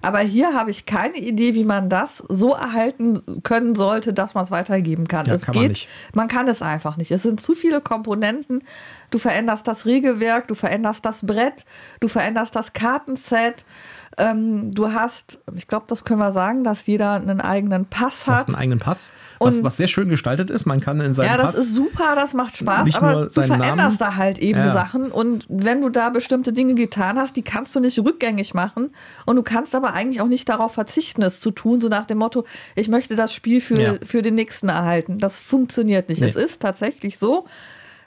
Aber 0.00 0.20
hier 0.20 0.54
habe 0.54 0.70
ich 0.70 0.86
keine 0.86 1.16
Idee, 1.16 1.54
wie 1.54 1.64
man 1.64 1.88
das 1.88 2.18
so 2.28 2.54
erhalten 2.54 3.42
können 3.42 3.74
sollte, 3.74 4.12
dass 4.12 4.34
man 4.34 4.44
es 4.44 4.52
weitergeben 4.52 5.08
kann. 5.08 5.26
Ja, 5.26 5.34
es 5.34 5.42
kann 5.42 5.56
man 5.56 5.62
geht, 5.62 5.70
nicht. 5.70 5.88
man 6.14 6.28
kann 6.28 6.46
es 6.46 6.62
einfach 6.62 6.96
nicht. 6.96 7.10
Es 7.10 7.24
sind 7.24 7.40
zu 7.40 7.54
viele 7.54 7.80
Komponenten. 7.80 8.62
Du 9.10 9.18
veränderst 9.18 9.66
das 9.66 9.86
Regelwerk, 9.86 10.46
du 10.46 10.54
veränderst 10.54 11.04
das 11.04 11.26
Brett, 11.26 11.64
du 11.98 12.06
veränderst 12.06 12.54
das 12.54 12.72
Kartenset. 12.72 13.64
Ähm, 14.20 14.74
du 14.74 14.92
hast, 14.92 15.40
ich 15.56 15.66
glaube, 15.66 15.86
das 15.88 16.04
können 16.04 16.20
wir 16.20 16.32
sagen, 16.32 16.62
dass 16.62 16.86
jeder 16.86 17.12
einen 17.14 17.40
eigenen 17.40 17.86
Pass 17.86 18.24
Du 18.24 18.30
hast 18.32 18.38
hat. 18.40 18.46
einen 18.48 18.56
eigenen 18.56 18.78
Pass, 18.78 19.10
was, 19.38 19.56
Und- 19.56 19.64
was 19.64 19.76
sehr 19.78 19.88
schön 19.88 20.08
gestaltet 20.10 20.50
ist. 20.50 20.66
Man 20.66 20.80
kann 20.80 21.00
in 21.00 21.14
seinem 21.14 21.28
Ja, 21.30 21.36
das 21.38 21.46
Pass 21.52 21.58
ist 21.58 21.74
super, 21.74 22.14
das 22.14 22.34
macht 22.34 22.56
Spaß, 22.56 22.94
aber 22.96 23.26
du 23.26 23.30
veränderst 23.30 23.78
Namen. 23.78 23.96
da 23.98 24.16
halt 24.16 24.38
eben 24.38 24.58
Ja. 24.58 24.72
Sachen 24.72 25.10
und 25.10 25.46
wenn 25.48 25.80
du 25.80 25.88
da 25.88 26.10
bestimmte 26.10 26.52
Dinge 26.52 26.74
getan 26.74 27.18
hast, 27.18 27.36
die 27.36 27.42
kannst 27.42 27.74
du 27.74 27.80
nicht 27.80 27.98
rückgängig 27.98 28.52
machen 28.54 28.90
und 29.26 29.36
du 29.36 29.42
kannst 29.42 29.74
aber 29.74 29.94
eigentlich 29.94 30.20
auch 30.20 30.28
nicht 30.28 30.48
darauf 30.48 30.74
verzichten, 30.74 31.22
es 31.22 31.40
zu 31.40 31.50
tun, 31.50 31.80
so 31.80 31.88
nach 31.88 32.04
dem 32.06 32.18
Motto, 32.18 32.44
ich 32.76 32.88
möchte 32.88 33.16
das 33.16 33.32
Spiel 33.32 33.60
für, 33.60 33.80
Ja. 33.80 33.94
für 34.04 34.22
den 34.22 34.34
nächsten 34.34 34.68
erhalten. 34.68 35.18
Das 35.18 35.40
funktioniert 35.40 36.08
nicht. 36.08 36.20
Nee. 36.20 36.28
Es 36.28 36.36
ist 36.36 36.60
tatsächlich 36.60 37.18
so, 37.18 37.46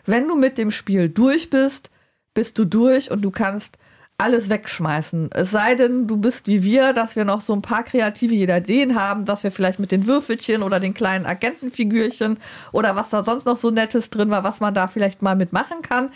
wenn 0.05 0.27
du 0.27 0.35
mit 0.35 0.57
dem 0.57 0.69
Spiel 0.69 1.09
durch 1.09 1.49
bist, 1.49 1.89
bist 2.33 2.59
du 2.59 2.65
durch 2.65 3.09
und 3.11 3.21
du 3.21 3.31
kannst 3.31 3.77
alles 4.17 4.49
wegschmeißen. 4.49 5.29
Es 5.33 5.51
sei 5.51 5.75
denn, 5.75 6.07
du 6.07 6.17
bist 6.17 6.47
wie 6.47 6.63
wir, 6.63 6.93
dass 6.93 7.15
wir 7.15 7.25
noch 7.25 7.41
so 7.41 7.53
ein 7.53 7.61
paar 7.61 7.83
kreative 7.83 8.35
Ideen 8.35 8.95
haben, 8.95 9.27
was 9.27 9.43
wir 9.43 9.51
vielleicht 9.51 9.79
mit 9.79 9.91
den 9.91 10.07
Würfelchen 10.07 10.63
oder 10.63 10.79
den 10.79 10.93
kleinen 10.93 11.25
Agentenfigürchen 11.25 12.39
oder 12.71 12.95
was 12.95 13.09
da 13.09 13.23
sonst 13.23 13.45
noch 13.45 13.57
so 13.57 13.71
Nettes 13.71 14.09
drin 14.09 14.29
war, 14.29 14.43
was 14.43 14.59
man 14.59 14.73
da 14.73 14.87
vielleicht 14.87 15.21
mal 15.21 15.35
mitmachen 15.35 15.81
kann. 15.81 16.11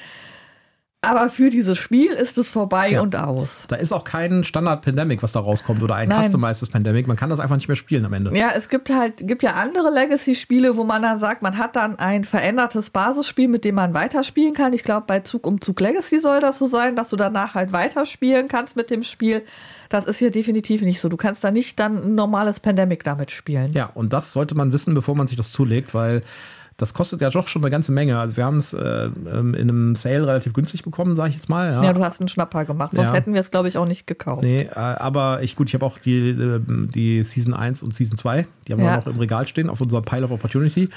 Aber 1.03 1.29
für 1.29 1.51
dieses 1.51 1.77
Spiel 1.77 2.11
ist 2.11 2.39
es 2.39 2.49
vorbei 2.49 2.89
Ja. 2.89 3.01
und 3.01 3.15
aus. 3.15 3.65
Da 3.67 3.75
ist 3.75 3.93
auch 3.93 4.03
kein 4.03 4.43
Standard-Pandemic, 4.43 5.21
was 5.21 5.31
da 5.31 5.39
rauskommt 5.39 5.83
oder 5.83 5.93
ein 5.95 6.09
Nein. 6.09 6.23
customized 6.23 6.71
Pandemic. 6.71 7.07
Man 7.07 7.15
kann 7.15 7.29
das 7.29 7.39
einfach 7.39 7.55
nicht 7.55 7.67
mehr 7.67 7.75
spielen 7.77 8.03
am 8.03 8.13
Ende. 8.13 8.35
Ja, 8.35 8.49
es 8.57 8.67
gibt 8.67 8.89
halt, 8.89 9.25
gibt 9.27 9.43
ja 9.43 9.51
andere 9.51 9.91
Legacy-Spiele, 9.91 10.75
wo 10.75 10.83
man 10.83 11.03
dann 11.03 11.19
sagt, 11.19 11.43
man 11.43 11.57
hat 11.59 11.75
dann 11.75 11.99
ein 11.99 12.23
verändertes 12.23 12.89
Basisspiel, 12.89 13.47
mit 13.47 13.63
dem 13.63 13.75
man 13.75 13.93
weiterspielen 13.93 14.55
kann. 14.55 14.73
Ich 14.73 14.83
glaube, 14.83 15.05
bei 15.05 15.19
Zug 15.19 15.45
um 15.45 15.61
Zug 15.61 15.79
Legacy 15.81 16.19
soll 16.19 16.39
das 16.39 16.57
so 16.57 16.65
sein, 16.65 16.95
dass 16.95 17.09
du 17.11 17.15
danach 17.15 17.53
halt 17.53 17.71
weiterspielen 17.71 18.47
kannst 18.47 18.75
mit 18.75 18.89
dem 18.89 19.03
Spiel. 19.03 19.43
Das 19.89 20.05
ist 20.05 20.17
hier 20.17 20.31
definitiv 20.31 20.81
nicht 20.81 20.99
so. 20.99 21.09
Du 21.09 21.17
kannst 21.17 21.43
da 21.43 21.51
nicht 21.51 21.79
dann 21.79 21.97
ein 22.03 22.15
normales 22.15 22.59
Pandemic 22.59 23.03
damit 23.03 23.29
spielen. 23.29 23.71
Ja, 23.71 23.91
und 23.93 24.13
das 24.13 24.33
sollte 24.33 24.55
man 24.55 24.73
wissen, 24.73 24.95
bevor 24.95 25.15
man 25.15 25.27
sich 25.27 25.37
das 25.37 25.51
zulegt, 25.51 25.93
weil 25.93 26.23
das 26.77 26.93
kostet 26.93 27.21
ja 27.21 27.29
doch 27.31 27.47
schon 27.47 27.63
eine 27.63 27.71
ganze 27.71 27.91
Menge. 27.91 28.19
Also 28.19 28.37
wir 28.37 28.45
haben 28.45 28.57
es 28.57 28.73
äh, 28.73 29.05
ähm, 29.33 29.53
in 29.55 29.69
einem 29.69 29.95
Sale 29.95 30.27
relativ 30.27 30.53
günstig 30.53 30.83
bekommen, 30.83 31.15
sage 31.15 31.29
ich 31.29 31.35
jetzt 31.35 31.49
mal. 31.49 31.71
Ja, 31.71 31.83
Ja, 31.83 31.93
du 31.93 32.03
hast 32.03 32.19
einen 32.21 32.27
Schnapper 32.27 32.65
gemacht, 32.65 32.91
sonst 32.95 33.09
Ja. 33.09 33.15
hätten 33.15 33.33
wir 33.33 33.41
es, 33.41 33.49
glaube 33.51 33.67
ich, 33.67 33.77
auch 33.79 33.87
nicht 33.87 34.05
gekauft. 34.05 34.43
Nee, 34.43 34.61
äh, 34.71 34.75
aber 34.75 35.41
ich, 35.41 35.55
gut, 35.55 35.67
ich 35.69 35.73
habe 35.73 35.85
auch 35.85 35.97
die, 35.97 36.29
ähm, 36.29 36.89
die 36.93 37.23
Season 37.23 37.53
1 37.55 37.81
und 37.81 37.95
Season 37.95 38.17
2, 38.17 38.45
die 38.67 38.73
haben 38.73 38.79
wir 38.79 38.85
Ja. 38.87 38.97
noch 38.97 39.07
im 39.07 39.17
Regal 39.17 39.47
stehen, 39.47 39.69
auf 39.69 39.81
unserer 39.81 40.03
Pile 40.03 40.23
of 40.25 40.31
Opportunity. 40.31 40.89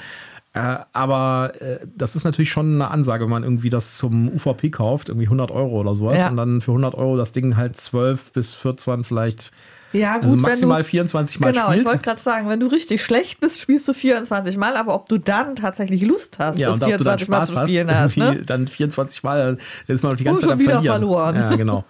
Äh, 0.53 0.79
aber 0.93 1.53
äh, 1.59 1.79
das 1.97 2.15
ist 2.15 2.25
natürlich 2.25 2.51
schon 2.51 2.75
eine 2.75 2.91
Ansage, 2.91 3.23
wenn 3.23 3.31
man 3.31 3.43
irgendwie 3.43 3.69
das 3.69 3.95
zum 3.95 4.27
UVP 4.33 4.69
kauft, 4.69 5.07
irgendwie 5.09 5.25
100 5.27 5.49
Euro 5.49 5.79
oder 5.79 5.95
sowas, 5.95 6.19
Ja. 6.19 6.29
und 6.29 6.35
dann 6.37 6.59
für 6.61 6.71
100 6.71 6.93
Euro 6.93 7.15
das 7.17 7.31
Ding 7.31 7.55
halt 7.55 7.77
12 7.77 8.33
bis 8.33 8.53
14 8.53 9.03
vielleicht, 9.05 9.51
Ja, 9.93 10.15
gut, 10.15 10.23
also 10.23 10.35
wenn 10.37 10.41
maximal 10.43 10.81
du, 10.83 10.87
24 10.89 11.39
Mal 11.39 11.51
Genau, 11.51 11.67
ich 11.67 11.71
spielt. 11.73 11.85
wollte 11.87 11.99
gerade 12.03 12.21
sagen, 12.21 12.47
wenn 12.49 12.59
du 12.59 12.67
richtig 12.67 13.03
schlecht 13.03 13.39
bist, 13.39 13.59
spielst 13.59 13.87
du 13.87 13.93
24 13.93 14.55
Mal, 14.57 14.75
aber 14.77 14.95
ob 14.95 15.09
du 15.09 15.17
dann 15.17 15.55
tatsächlich 15.55 16.01
Lust 16.03 16.39
hast, 16.39 16.57
Ja, 16.59 16.67
das 16.69 16.77
und 16.77 16.83
ob 16.83 16.97
du 16.97 17.03
dann 17.03 17.19
24 17.19 17.27
Mal 17.29 17.45
zu 17.45 17.55
hast, 17.57 17.69
spielen 17.69 17.89
hast, 17.93 18.17
irgendwie 18.17 18.37
ne? 18.39 18.45
dann 18.45 18.67
24 18.67 19.23
Mal, 19.23 19.57
dann 19.85 19.95
ist 19.95 20.03
man 20.03 20.11
auf 20.13 20.17
die 20.17 20.23
ganze 20.23 20.45
Oh, 20.45 20.49
Zeit 20.49 20.49
schon 20.51 20.59
wieder 20.59 20.71
Verlieren. 20.75 20.93
verloren. 20.95 21.35
Ja, 21.35 21.55
genau. 21.55 21.83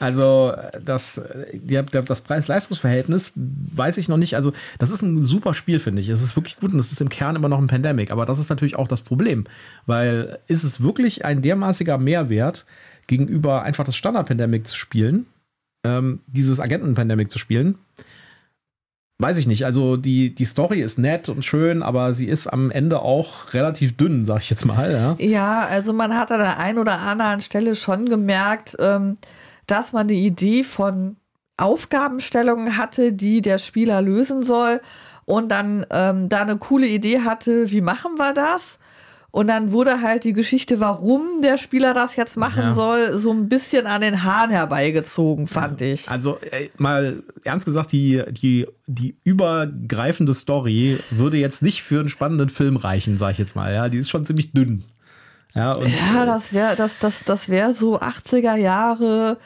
Also 0.00 0.52
das, 0.84 1.20
die, 1.52 1.60
der- 1.84 1.84
das 2.02 2.20
Preis-Leistungs-Verhältnis 2.20 3.32
weiß 3.34 3.96
ich 3.98 4.08
noch 4.08 4.16
nicht. 4.16 4.36
Also 4.36 4.52
das 4.78 4.90
ist 4.90 5.02
ein 5.02 5.24
super 5.24 5.54
Spiel, 5.54 5.80
finde 5.80 6.00
ich. 6.00 6.08
Es 6.08 6.22
ist 6.22 6.36
wirklich 6.36 6.56
gut 6.60 6.72
und 6.72 6.78
es 6.78 6.92
ist 6.92 7.00
im 7.00 7.08
Kern 7.08 7.34
immer 7.34 7.48
noch 7.48 7.58
ein 7.58 7.66
Pandemic. 7.66 8.12
Aber 8.12 8.24
das 8.24 8.38
ist 8.38 8.48
natürlich 8.48 8.76
auch 8.76 8.86
das 8.86 9.00
Problem, 9.02 9.44
weil 9.86 10.38
ist 10.46 10.62
es 10.62 10.80
wirklich 10.82 11.24
ein 11.24 11.42
dermaßiger 11.42 11.98
Mehrwert 11.98 12.64
gegenüber 13.08 13.62
einfach 13.62 13.82
das 13.82 13.96
Standard-Pandemic 13.96 14.68
zu 14.68 14.76
spielen, 14.76 15.26
ähm, 15.88 16.20
dieses 16.26 16.60
Agenten-Pandemic 16.60 17.30
zu 17.30 17.38
spielen? 17.38 17.78
Weiß 19.20 19.38
ich 19.38 19.48
nicht. 19.48 19.64
Also 19.64 19.96
die, 19.96 20.32
die 20.32 20.44
Story 20.44 20.80
ist 20.80 20.98
nett 20.98 21.28
und 21.28 21.44
schön, 21.44 21.82
aber 21.82 22.14
sie 22.14 22.26
ist 22.26 22.46
am 22.46 22.70
Ende 22.70 23.02
auch 23.02 23.52
relativ 23.52 23.96
dünn, 23.96 24.24
sag 24.24 24.42
ich 24.42 24.50
jetzt 24.50 24.64
mal. 24.64 24.92
Ja. 24.92 25.16
Ja, 25.18 25.66
also 25.66 25.92
man 25.92 26.16
hat 26.16 26.30
an 26.30 26.38
der 26.38 26.58
einen 26.58 26.78
oder 26.78 27.00
anderen 27.00 27.40
Stelle 27.40 27.74
schon 27.74 28.04
gemerkt, 28.04 28.76
ähm, 28.78 29.16
dass 29.66 29.92
man 29.92 30.06
die 30.06 30.24
Idee 30.24 30.62
von 30.62 31.16
Aufgabenstellungen 31.56 32.76
hatte, 32.76 33.12
die 33.12 33.42
der 33.42 33.58
Spieler 33.58 34.00
lösen 34.02 34.44
soll 34.44 34.80
und 35.24 35.48
dann 35.48 35.84
ähm, 35.90 36.28
da 36.28 36.42
eine 36.42 36.56
coole 36.56 36.86
Idee 36.86 37.22
hatte, 37.22 37.72
wie 37.72 37.80
machen 37.80 38.12
wir 38.18 38.32
das? 38.32 38.78
Und 39.30 39.46
dann 39.48 39.72
wurde 39.72 40.00
halt 40.00 40.24
die 40.24 40.32
Geschichte, 40.32 40.80
warum 40.80 41.42
der 41.42 41.58
Spieler 41.58 41.92
das 41.92 42.16
jetzt 42.16 42.38
machen 42.38 42.62
Ja. 42.62 42.72
soll, 42.72 43.18
so 43.18 43.30
ein 43.30 43.48
bisschen 43.48 43.86
an 43.86 44.00
den 44.00 44.22
Haaren 44.24 44.50
herbeigezogen, 44.50 45.46
fand 45.46 45.82
ich. 45.82 46.08
Also 46.10 46.38
ey, 46.50 46.70
mal 46.78 47.22
ernst 47.44 47.66
gesagt, 47.66 47.92
die, 47.92 48.22
die, 48.30 48.66
die 48.86 49.16
übergreifende 49.24 50.32
Story 50.32 50.98
würde 51.10 51.36
jetzt 51.36 51.62
nicht 51.62 51.82
für 51.82 52.00
einen 52.00 52.08
spannenden 52.08 52.48
Film 52.48 52.76
reichen, 52.76 53.18
sag 53.18 53.32
ich 53.32 53.38
jetzt 53.38 53.54
mal. 53.54 53.72
Ja, 53.74 53.88
die 53.90 53.98
ist 53.98 54.08
schon 54.08 54.24
ziemlich 54.24 54.52
dünn. 54.52 54.84
Ja, 55.54 55.72
und, 55.72 55.88
Ja, 56.14 56.24
das 56.24 56.52
wäre 56.54 56.74
das, 56.74 56.98
das, 56.98 57.22
das 57.24 57.48
wär 57.50 57.74
so 57.74 58.00
80er 58.00 58.56
Jahre 58.56 59.36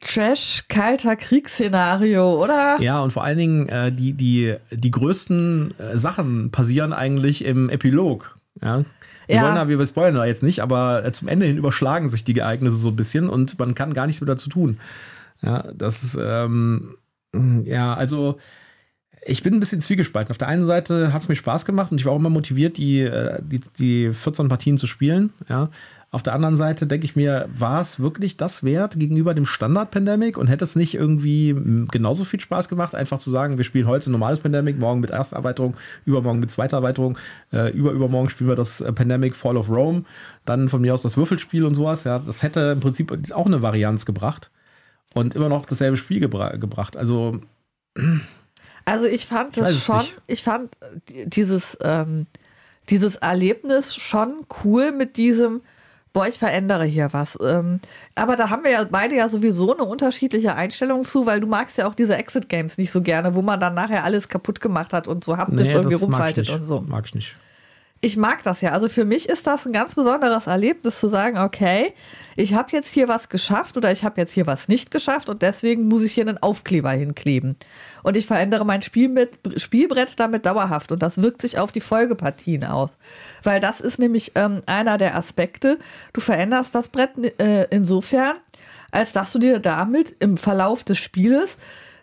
Trash, 0.00 0.64
kalter 0.68 1.16
Kriegsszenario, 1.16 2.42
oder? 2.42 2.76
ja, 2.80 3.00
und 3.00 3.12
vor 3.14 3.24
allen 3.24 3.38
Dingen 3.38 3.68
äh, 3.70 3.90
die, 3.90 4.12
die, 4.12 4.54
die 4.70 4.90
größten 4.90 5.74
äh, 5.78 5.96
Sachen 5.96 6.50
passieren 6.50 6.92
eigentlich 6.92 7.44
im 7.44 7.70
Epilog. 7.70 8.36
Ja. 8.62 8.84
Wir 9.26 9.36
Ja. 9.36 9.42
wollen 9.42 9.54
da, 9.54 9.68
wir 9.68 9.86
spoilern 9.86 10.14
da 10.14 10.24
jetzt 10.24 10.42
nicht, 10.42 10.60
aber 10.60 11.04
äh, 11.04 11.12
zum 11.12 11.28
Ende 11.28 11.46
hin 11.46 11.56
überschlagen 11.56 12.08
sich 12.10 12.24
die 12.24 12.38
Ereignisse 12.38 12.76
so 12.76 12.88
ein 12.90 12.96
bisschen 12.96 13.28
und 13.28 13.58
man 13.58 13.74
kann 13.74 13.94
gar 13.94 14.06
nichts 14.06 14.20
mehr 14.20 14.26
dazu 14.26 14.48
tun. 14.48 14.78
Ja, 15.42 15.64
das 15.74 16.02
ist, 16.02 16.18
ähm, 16.20 16.96
ja, 17.64 17.94
also 17.94 18.38
ich 19.28 19.42
bin 19.42 19.54
ein 19.54 19.60
bisschen 19.60 19.80
zwiegespalten. 19.80 20.30
Auf 20.30 20.38
der 20.38 20.48
einen 20.48 20.64
Seite 20.64 21.12
hat 21.12 21.22
es 21.22 21.28
mir 21.28 21.34
Spaß 21.36 21.64
gemacht 21.66 21.90
und 21.90 21.98
ich 21.98 22.04
war 22.04 22.12
auch 22.12 22.16
immer 22.18 22.30
motiviert, 22.30 22.76
die, 22.78 23.00
äh, 23.00 23.40
die, 23.42 23.60
die 23.78 24.12
14 24.14 24.48
Partien 24.48 24.78
zu 24.78 24.86
spielen. 24.86 25.32
Ja. 25.48 25.68
Auf 26.16 26.22
der 26.22 26.32
anderen 26.32 26.56
Seite 26.56 26.86
denke 26.86 27.04
ich 27.04 27.14
mir, 27.14 27.46
war 27.54 27.82
es 27.82 28.00
wirklich 28.00 28.38
das 28.38 28.64
wert 28.64 28.98
gegenüber 28.98 29.34
dem 29.34 29.44
Standard-Pandemic 29.44 30.38
und 30.38 30.46
hätte 30.46 30.64
es 30.64 30.74
nicht 30.74 30.94
irgendwie 30.94 31.50
m, 31.50 31.88
genauso 31.92 32.24
viel 32.24 32.40
Spaß 32.40 32.70
gemacht, 32.70 32.94
einfach 32.94 33.18
zu 33.18 33.30
sagen, 33.30 33.58
wir 33.58 33.64
spielen 33.64 33.86
heute 33.86 34.08
ein 34.08 34.12
normales 34.12 34.40
Pandemic, 34.40 34.78
morgen 34.78 35.00
mit 35.00 35.10
erster 35.10 35.36
Erweiterung, 35.36 35.74
übermorgen 36.06 36.40
mit 36.40 36.50
zweiter 36.50 36.78
Erweiterung, 36.78 37.18
äh, 37.52 37.70
über 37.72 37.90
übermorgen 37.90 38.30
spielen 38.30 38.48
wir 38.48 38.56
das 38.56 38.80
äh, 38.80 38.90
Pandemic 38.94 39.36
Fall 39.36 39.58
of 39.58 39.68
Rome, 39.68 40.04
dann 40.46 40.70
von 40.70 40.80
mir 40.80 40.94
aus 40.94 41.02
das 41.02 41.18
Würfelspiel 41.18 41.66
und 41.66 41.74
sowas. 41.74 42.04
Ja, 42.04 42.18
das 42.18 42.42
hätte 42.42 42.60
im 42.72 42.80
Prinzip 42.80 43.12
auch 43.34 43.44
eine 43.44 43.60
Varianz 43.60 44.06
gebracht 44.06 44.50
und 45.12 45.34
immer 45.34 45.50
noch 45.50 45.66
dasselbe 45.66 45.98
Spiel 45.98 46.20
gebra 46.20 46.56
gebracht. 46.56 46.96
Also 46.96 47.40
Also 48.86 49.06
ich 49.06 49.26
fand 49.26 49.54
Ich 49.54 49.62
das 49.64 49.72
es 49.72 49.84
schon, 49.84 49.98
nicht. 49.98 50.20
ich 50.28 50.42
fand 50.42 50.78
äh, 51.12 51.26
dieses, 51.26 51.76
ähm, 51.82 52.26
dieses 52.88 53.16
Erlebnis 53.16 53.94
schon 53.96 54.46
cool 54.64 54.92
mit 54.92 55.18
diesem, 55.18 55.60
boah, 56.16 56.26
ich 56.26 56.38
verändere 56.38 56.86
hier 56.86 57.12
was. 57.12 57.38
Ähm, 57.42 57.78
aber 58.14 58.36
da 58.36 58.48
haben 58.48 58.64
wir 58.64 58.70
ja 58.70 58.84
beide 58.90 59.14
ja 59.14 59.28
sowieso 59.28 59.74
eine 59.74 59.84
unterschiedliche 59.84 60.54
Einstellung 60.54 61.04
zu, 61.04 61.26
weil 61.26 61.40
du 61.40 61.46
magst 61.46 61.76
ja 61.76 61.86
auch 61.86 61.94
diese 61.94 62.16
Exit-Games 62.16 62.78
nicht 62.78 62.90
so 62.90 63.02
gerne, 63.02 63.34
wo 63.34 63.42
man 63.42 63.60
dann 63.60 63.74
nachher 63.74 64.02
alles 64.02 64.26
kaputt 64.28 64.62
gemacht 64.62 64.94
hat 64.94 65.08
und 65.08 65.24
so 65.24 65.36
haptisch 65.36 65.74
irgendwie 65.74 65.92
mag 65.92 65.92
ich 65.92 66.02
rumfaltet 66.02 66.48
und 66.48 66.64
so. 66.64 66.80
Mag 66.80 67.04
ich 67.04 67.14
nicht. 67.14 67.36
Ich 68.02 68.16
mag 68.16 68.42
das 68.42 68.60
ja. 68.60 68.72
Also 68.72 68.88
für 68.88 69.04
mich 69.04 69.28
ist 69.28 69.46
das 69.46 69.66
ein 69.66 69.72
ganz 69.72 69.94
besonderes 69.94 70.46
Erlebnis 70.46 71.00
zu 71.00 71.08
sagen, 71.08 71.38
okay, 71.38 71.94
ich 72.36 72.54
habe 72.54 72.68
jetzt 72.72 72.92
hier 72.92 73.08
was 73.08 73.28
geschafft 73.28 73.76
oder 73.76 73.90
ich 73.90 74.04
habe 74.04 74.20
jetzt 74.20 74.32
hier 74.32 74.46
was 74.46 74.68
nicht 74.68 74.90
geschafft 74.90 75.28
und 75.30 75.42
deswegen 75.42 75.88
muss 75.88 76.02
ich 76.02 76.12
hier 76.12 76.26
einen 76.26 76.38
Aufkleber 76.38 76.90
hinkleben. 76.90 77.56
Und 78.02 78.16
ich 78.16 78.26
verändere 78.26 78.66
mein 78.66 78.82
Spielbrett, 78.82 79.38
Spielbrett 79.56 80.20
damit 80.20 80.44
dauerhaft 80.44 80.92
und 80.92 81.02
das 81.02 81.22
wirkt 81.22 81.40
sich 81.40 81.58
auf 81.58 81.72
die 81.72 81.80
Folgepartien 81.80 82.64
aus. 82.64 82.90
Weil 83.42 83.60
das 83.60 83.80
ist 83.80 83.98
nämlich 83.98 84.32
ähm, 84.34 84.60
einer 84.66 84.98
der 84.98 85.16
Aspekte. 85.16 85.78
Du 86.12 86.20
veränderst 86.20 86.74
das 86.74 86.88
Brett 86.88 87.12
äh, 87.40 87.66
insofern, 87.70 88.36
als 88.90 89.14
dass 89.14 89.32
du 89.32 89.38
dir 89.38 89.58
damit 89.58 90.14
im 90.20 90.36
Verlauf 90.36 90.84
des 90.84 90.98
Spieles 90.98 91.56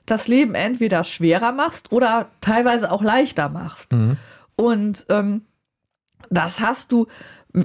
das 0.06 0.27
Leben 0.27 0.56
entweder 0.56 1.03
schwerer 1.03 1.51
machst 1.51 1.91
oder 1.91 2.29
teilweise 2.41 2.91
auch 2.91 3.03
leichter 3.03 3.47
machst. 3.49 3.93
Mhm. 3.93 4.17
Und 4.56 5.06
ähm, 5.10 5.43
das 6.30 6.60
hast 6.60 6.92
du 6.92 7.08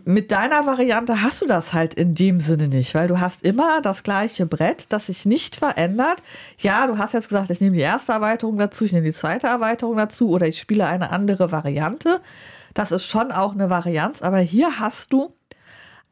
mit 0.04 0.30
deiner 0.30 0.66
Variante 0.66 1.22
hast 1.22 1.40
du 1.40 1.46
das 1.46 1.72
halt 1.72 1.94
in 1.94 2.14
dem 2.14 2.40
Sinne 2.40 2.68
nicht, 2.68 2.94
weil 2.94 3.08
du 3.08 3.20
hast 3.20 3.42
immer 3.42 3.80
das 3.80 4.02
gleiche 4.02 4.44
Brett, 4.44 4.84
das 4.90 5.06
sich 5.06 5.24
nicht 5.24 5.56
verändert. 5.56 6.22
Ja, 6.58 6.86
du 6.86 6.98
hast 6.98 7.14
jetzt 7.14 7.30
gesagt, 7.30 7.48
ich 7.48 7.62
nehme 7.62 7.74
die 7.74 7.82
erste 7.82 8.12
Erweiterung 8.12 8.58
dazu, 8.58 8.84
ich 8.84 8.92
nehme 8.92 9.06
die 9.06 9.14
zweite 9.14 9.46
Erweiterung 9.46 9.96
dazu 9.96 10.28
oder 10.28 10.46
ich 10.46 10.58
spiele 10.60 10.86
eine 10.86 11.10
andere 11.10 11.52
Variante. 11.52 12.20
Das 12.74 12.92
ist 12.92 13.06
schon 13.06 13.32
auch 13.32 13.52
eine 13.52 13.70
Varianz, 13.70 14.20
aber 14.20 14.38
hier 14.38 14.78
hast 14.78 15.14
du 15.14 15.34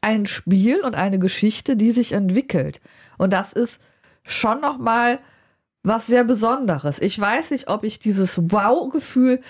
ein 0.01 0.25
Spiel 0.25 0.81
und 0.81 0.95
eine 0.95 1.19
Geschichte, 1.19 1.75
die 1.75 1.91
sich 1.91 2.13
entwickelt. 2.13 2.81
Und 3.19 3.31
das 3.31 3.53
ist 3.53 3.79
schon 4.23 4.59
noch 4.59 4.79
mal 4.79 5.19
was 5.83 6.07
sehr 6.07 6.23
Besonderes. 6.23 6.99
Ich 6.99 7.19
weiß 7.19 7.51
nicht, 7.51 7.69
ob 7.69 7.83
ich 7.83 7.99
dieses 7.99 8.37
Wow-Gefühl 8.51 9.41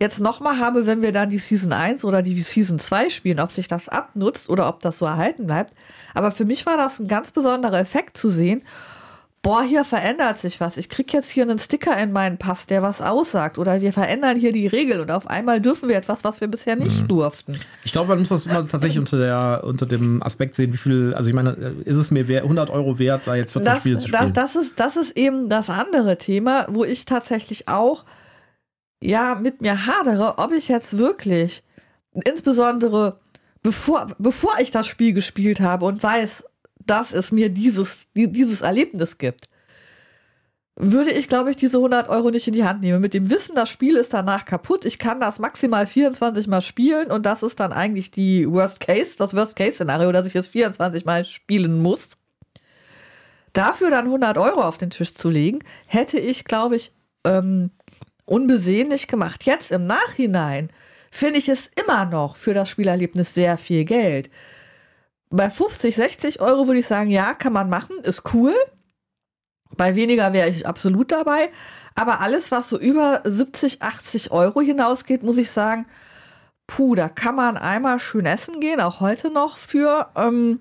jetzt 0.00 0.18
nochmal 0.18 0.58
habe, 0.58 0.86
wenn 0.86 1.02
wir 1.02 1.12
dann 1.12 1.28
die 1.28 1.38
Season 1.38 1.72
1 1.72 2.04
oder 2.04 2.22
die 2.22 2.40
Season 2.40 2.78
2 2.78 3.10
spielen, 3.10 3.38
ob 3.38 3.52
sich 3.52 3.68
das 3.68 3.88
abnutzt 3.88 4.48
oder 4.48 4.68
ob 4.68 4.80
das 4.80 4.98
so 4.98 5.04
erhalten 5.04 5.46
bleibt. 5.46 5.74
Aber 6.14 6.32
für 6.32 6.44
mich 6.44 6.64
war 6.66 6.76
das 6.76 6.98
ein 6.98 7.06
ganz 7.06 7.30
besonderer 7.30 7.78
Effekt 7.78 8.16
zu 8.16 8.30
sehen. 8.30 8.62
Boah, 9.42 9.62
hier 9.62 9.84
verändert 9.84 10.38
sich 10.38 10.60
was. 10.60 10.76
Ich 10.76 10.90
krieg 10.90 11.14
jetzt 11.14 11.30
hier 11.30 11.44
einen 11.44 11.58
Sticker 11.58 11.96
in 11.96 12.12
meinen 12.12 12.36
Pass, 12.36 12.66
der 12.66 12.82
was 12.82 13.00
aussagt. 13.00 13.56
Oder 13.56 13.80
wir 13.80 13.92
verändern 13.94 14.38
hier 14.38 14.52
die 14.52 14.66
Regel 14.66 15.00
und 15.00 15.10
auf 15.10 15.26
einmal 15.26 15.62
dürfen 15.62 15.88
wir 15.88 15.96
etwas, 15.96 16.24
was 16.24 16.42
wir 16.42 16.48
bisher 16.48 16.76
nicht 16.76 17.02
mhm. 17.02 17.08
durften. 17.08 17.58
Ich 17.82 17.92
glaube, 17.92 18.08
man 18.08 18.18
muss 18.18 18.28
das 18.28 18.44
immer 18.44 18.66
tatsächlich 18.68 18.98
unter, 18.98 19.18
der, 19.18 19.62
unter 19.64 19.86
dem 19.86 20.22
Aspekt 20.22 20.56
sehen, 20.56 20.74
wie 20.74 20.76
viel, 20.76 21.14
also 21.14 21.30
ich 21.30 21.34
meine, 21.34 21.52
ist 21.86 21.96
es 21.96 22.10
mir 22.10 22.28
100 22.28 22.68
Euro 22.68 22.98
wert, 22.98 23.26
da 23.26 23.34
jetzt 23.34 23.52
40 23.52 23.72
das, 23.72 23.80
Spiele 23.80 23.98
zu 23.98 24.08
spielen? 24.08 24.32
Das, 24.34 24.52
das, 24.52 24.62
ist, 24.62 24.78
das 24.78 24.96
ist 24.98 25.16
eben 25.16 25.48
das 25.48 25.70
andere 25.70 26.18
Thema, 26.18 26.66
wo 26.68 26.84
ich 26.84 27.06
tatsächlich 27.06 27.66
auch 27.66 28.04
ja 29.02 29.38
mit 29.40 29.60
mir 29.60 29.86
hadere, 29.86 30.38
ob 30.38 30.52
ich 30.52 30.68
jetzt 30.68 30.98
wirklich, 30.98 31.62
insbesondere 32.24 33.20
bevor, 33.62 34.14
bevor 34.18 34.58
ich 34.60 34.70
das 34.70 34.86
Spiel 34.86 35.12
gespielt 35.12 35.60
habe 35.60 35.86
und 35.86 36.02
weiß, 36.02 36.44
dass 36.86 37.12
es 37.12 37.32
mir 37.32 37.50
dieses, 37.50 38.08
dieses 38.14 38.62
Erlebnis 38.62 39.18
gibt, 39.18 39.48
würde 40.76 41.10
ich, 41.10 41.28
glaube 41.28 41.50
ich, 41.50 41.56
diese 41.56 41.76
100 41.76 42.08
Euro 42.08 42.30
nicht 42.30 42.48
in 42.48 42.54
die 42.54 42.64
Hand 42.64 42.80
nehmen. 42.80 43.02
Mit 43.02 43.12
dem 43.12 43.28
Wissen, 43.28 43.54
das 43.54 43.68
Spiel 43.68 43.96
ist 43.96 44.14
danach 44.14 44.46
kaputt. 44.46 44.86
Ich 44.86 44.98
kann 44.98 45.20
das 45.20 45.38
maximal 45.38 45.86
24 45.86 46.46
Mal 46.46 46.62
spielen 46.62 47.10
und 47.10 47.26
das 47.26 47.42
ist 47.42 47.60
dann 47.60 47.72
eigentlich 47.72 48.10
die 48.10 48.50
Worst 48.50 48.80
Case, 48.80 49.16
das 49.18 49.34
Worst 49.34 49.56
Case 49.56 49.74
Szenario, 49.74 50.10
dass 50.10 50.26
ich 50.26 50.34
es 50.34 50.48
24 50.48 51.04
Mal 51.04 51.26
spielen 51.26 51.82
muss. 51.82 52.12
Dafür 53.52 53.90
dann 53.90 54.06
100 54.06 54.38
Euro 54.38 54.62
auf 54.62 54.78
den 54.78 54.90
Tisch 54.90 55.14
zu 55.14 55.28
legen, 55.28 55.58
hätte 55.86 56.18
ich, 56.18 56.44
glaube 56.44 56.76
ich, 56.76 56.92
ähm, 57.24 57.70
unbesehentlich 58.30 59.08
gemacht. 59.08 59.44
Jetzt 59.44 59.72
im 59.72 59.86
Nachhinein 59.86 60.70
finde 61.10 61.38
ich 61.38 61.48
es 61.48 61.70
immer 61.82 62.04
noch 62.04 62.36
für 62.36 62.54
das 62.54 62.68
Spielerlebnis 62.68 63.34
sehr 63.34 63.58
viel 63.58 63.84
Geld. 63.84 64.30
Bei 65.30 65.50
50, 65.50 65.94
60 65.94 66.40
Euro 66.40 66.66
würde 66.66 66.80
ich 66.80 66.86
sagen, 66.86 67.10
ja, 67.10 67.34
kann 67.34 67.52
man 67.52 67.68
machen, 67.68 67.98
ist 68.02 68.32
cool. 68.32 68.54
Bei 69.76 69.94
weniger 69.94 70.32
wäre 70.32 70.48
ich 70.48 70.66
absolut 70.66 71.12
dabei. 71.12 71.50
Aber 71.94 72.20
alles, 72.20 72.50
was 72.50 72.68
so 72.68 72.78
über 72.78 73.22
70, 73.24 73.82
80 73.82 74.30
Euro 74.30 74.60
hinausgeht, 74.60 75.22
muss 75.22 75.38
ich 75.38 75.50
sagen, 75.50 75.86
puh, 76.66 76.94
da 76.94 77.08
kann 77.08 77.34
man 77.34 77.56
einmal 77.56 77.98
schön 77.98 78.26
essen 78.26 78.60
gehen, 78.60 78.80
auch 78.80 79.00
heute 79.00 79.30
noch 79.30 79.56
für, 79.56 80.08
ähm, 80.16 80.60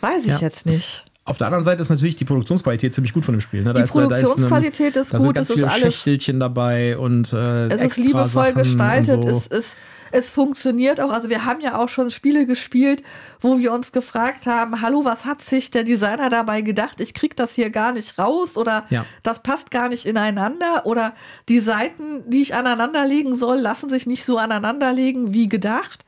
weiß 0.00 0.26
ich 0.26 0.34
ja. 0.34 0.38
jetzt 0.38 0.66
nicht. 0.66 1.04
Auf 1.26 1.38
der 1.38 1.46
anderen 1.46 1.64
Seite 1.64 1.80
ist 1.80 1.88
natürlich 1.88 2.16
die 2.16 2.26
Produktionsqualität 2.26 2.92
ziemlich 2.92 3.14
gut 3.14 3.24
von 3.24 3.34
dem 3.34 3.40
Spiel. 3.40 3.62
Ne? 3.62 3.72
Da 3.72 3.80
die 3.80 3.84
ist, 3.84 3.92
Produktionsqualität 3.92 4.94
da 4.94 5.00
ist, 5.00 5.14
ist, 5.14 5.18
gut, 5.18 5.38
es 5.38 5.48
ist 5.48 5.64
alles 5.64 5.94
Schächtelchen 5.94 6.38
dabei 6.38 6.98
und 6.98 7.32
äh, 7.32 7.66
es 7.68 7.80
ist 7.80 7.96
liebevoll 7.96 8.48
Sachen 8.48 8.54
gestaltet. 8.62 9.24
So. 9.24 9.30
Es, 9.30 9.46
es, 9.46 9.76
es 10.12 10.28
funktioniert 10.28 11.00
auch. 11.00 11.10
Also 11.10 11.30
wir 11.30 11.46
haben 11.46 11.62
ja 11.62 11.78
auch 11.78 11.88
schon 11.88 12.10
Spiele 12.10 12.44
gespielt, 12.44 13.02
wo 13.40 13.58
wir 13.58 13.72
uns 13.72 13.90
gefragt 13.90 14.46
haben: 14.46 14.82
Hallo, 14.82 15.06
was 15.06 15.24
hat 15.24 15.40
sich 15.40 15.70
der 15.70 15.84
Designer 15.84 16.28
dabei 16.28 16.60
gedacht? 16.60 17.00
Ich 17.00 17.14
krieg 17.14 17.34
das 17.36 17.54
hier 17.54 17.70
gar 17.70 17.92
nicht 17.92 18.18
raus 18.18 18.58
oder 18.58 18.84
ja. 18.90 19.06
das 19.22 19.42
passt 19.42 19.70
gar 19.70 19.88
nicht 19.88 20.04
ineinander 20.04 20.84
oder 20.84 21.14
die 21.48 21.58
Seiten, 21.58 22.28
die 22.28 22.42
ich 22.42 22.54
aneinanderlegen 22.54 23.34
soll, 23.34 23.58
lassen 23.58 23.88
sich 23.88 24.06
nicht 24.06 24.26
so 24.26 24.36
aneinanderlegen 24.36 25.32
wie 25.32 25.48
gedacht. 25.48 26.03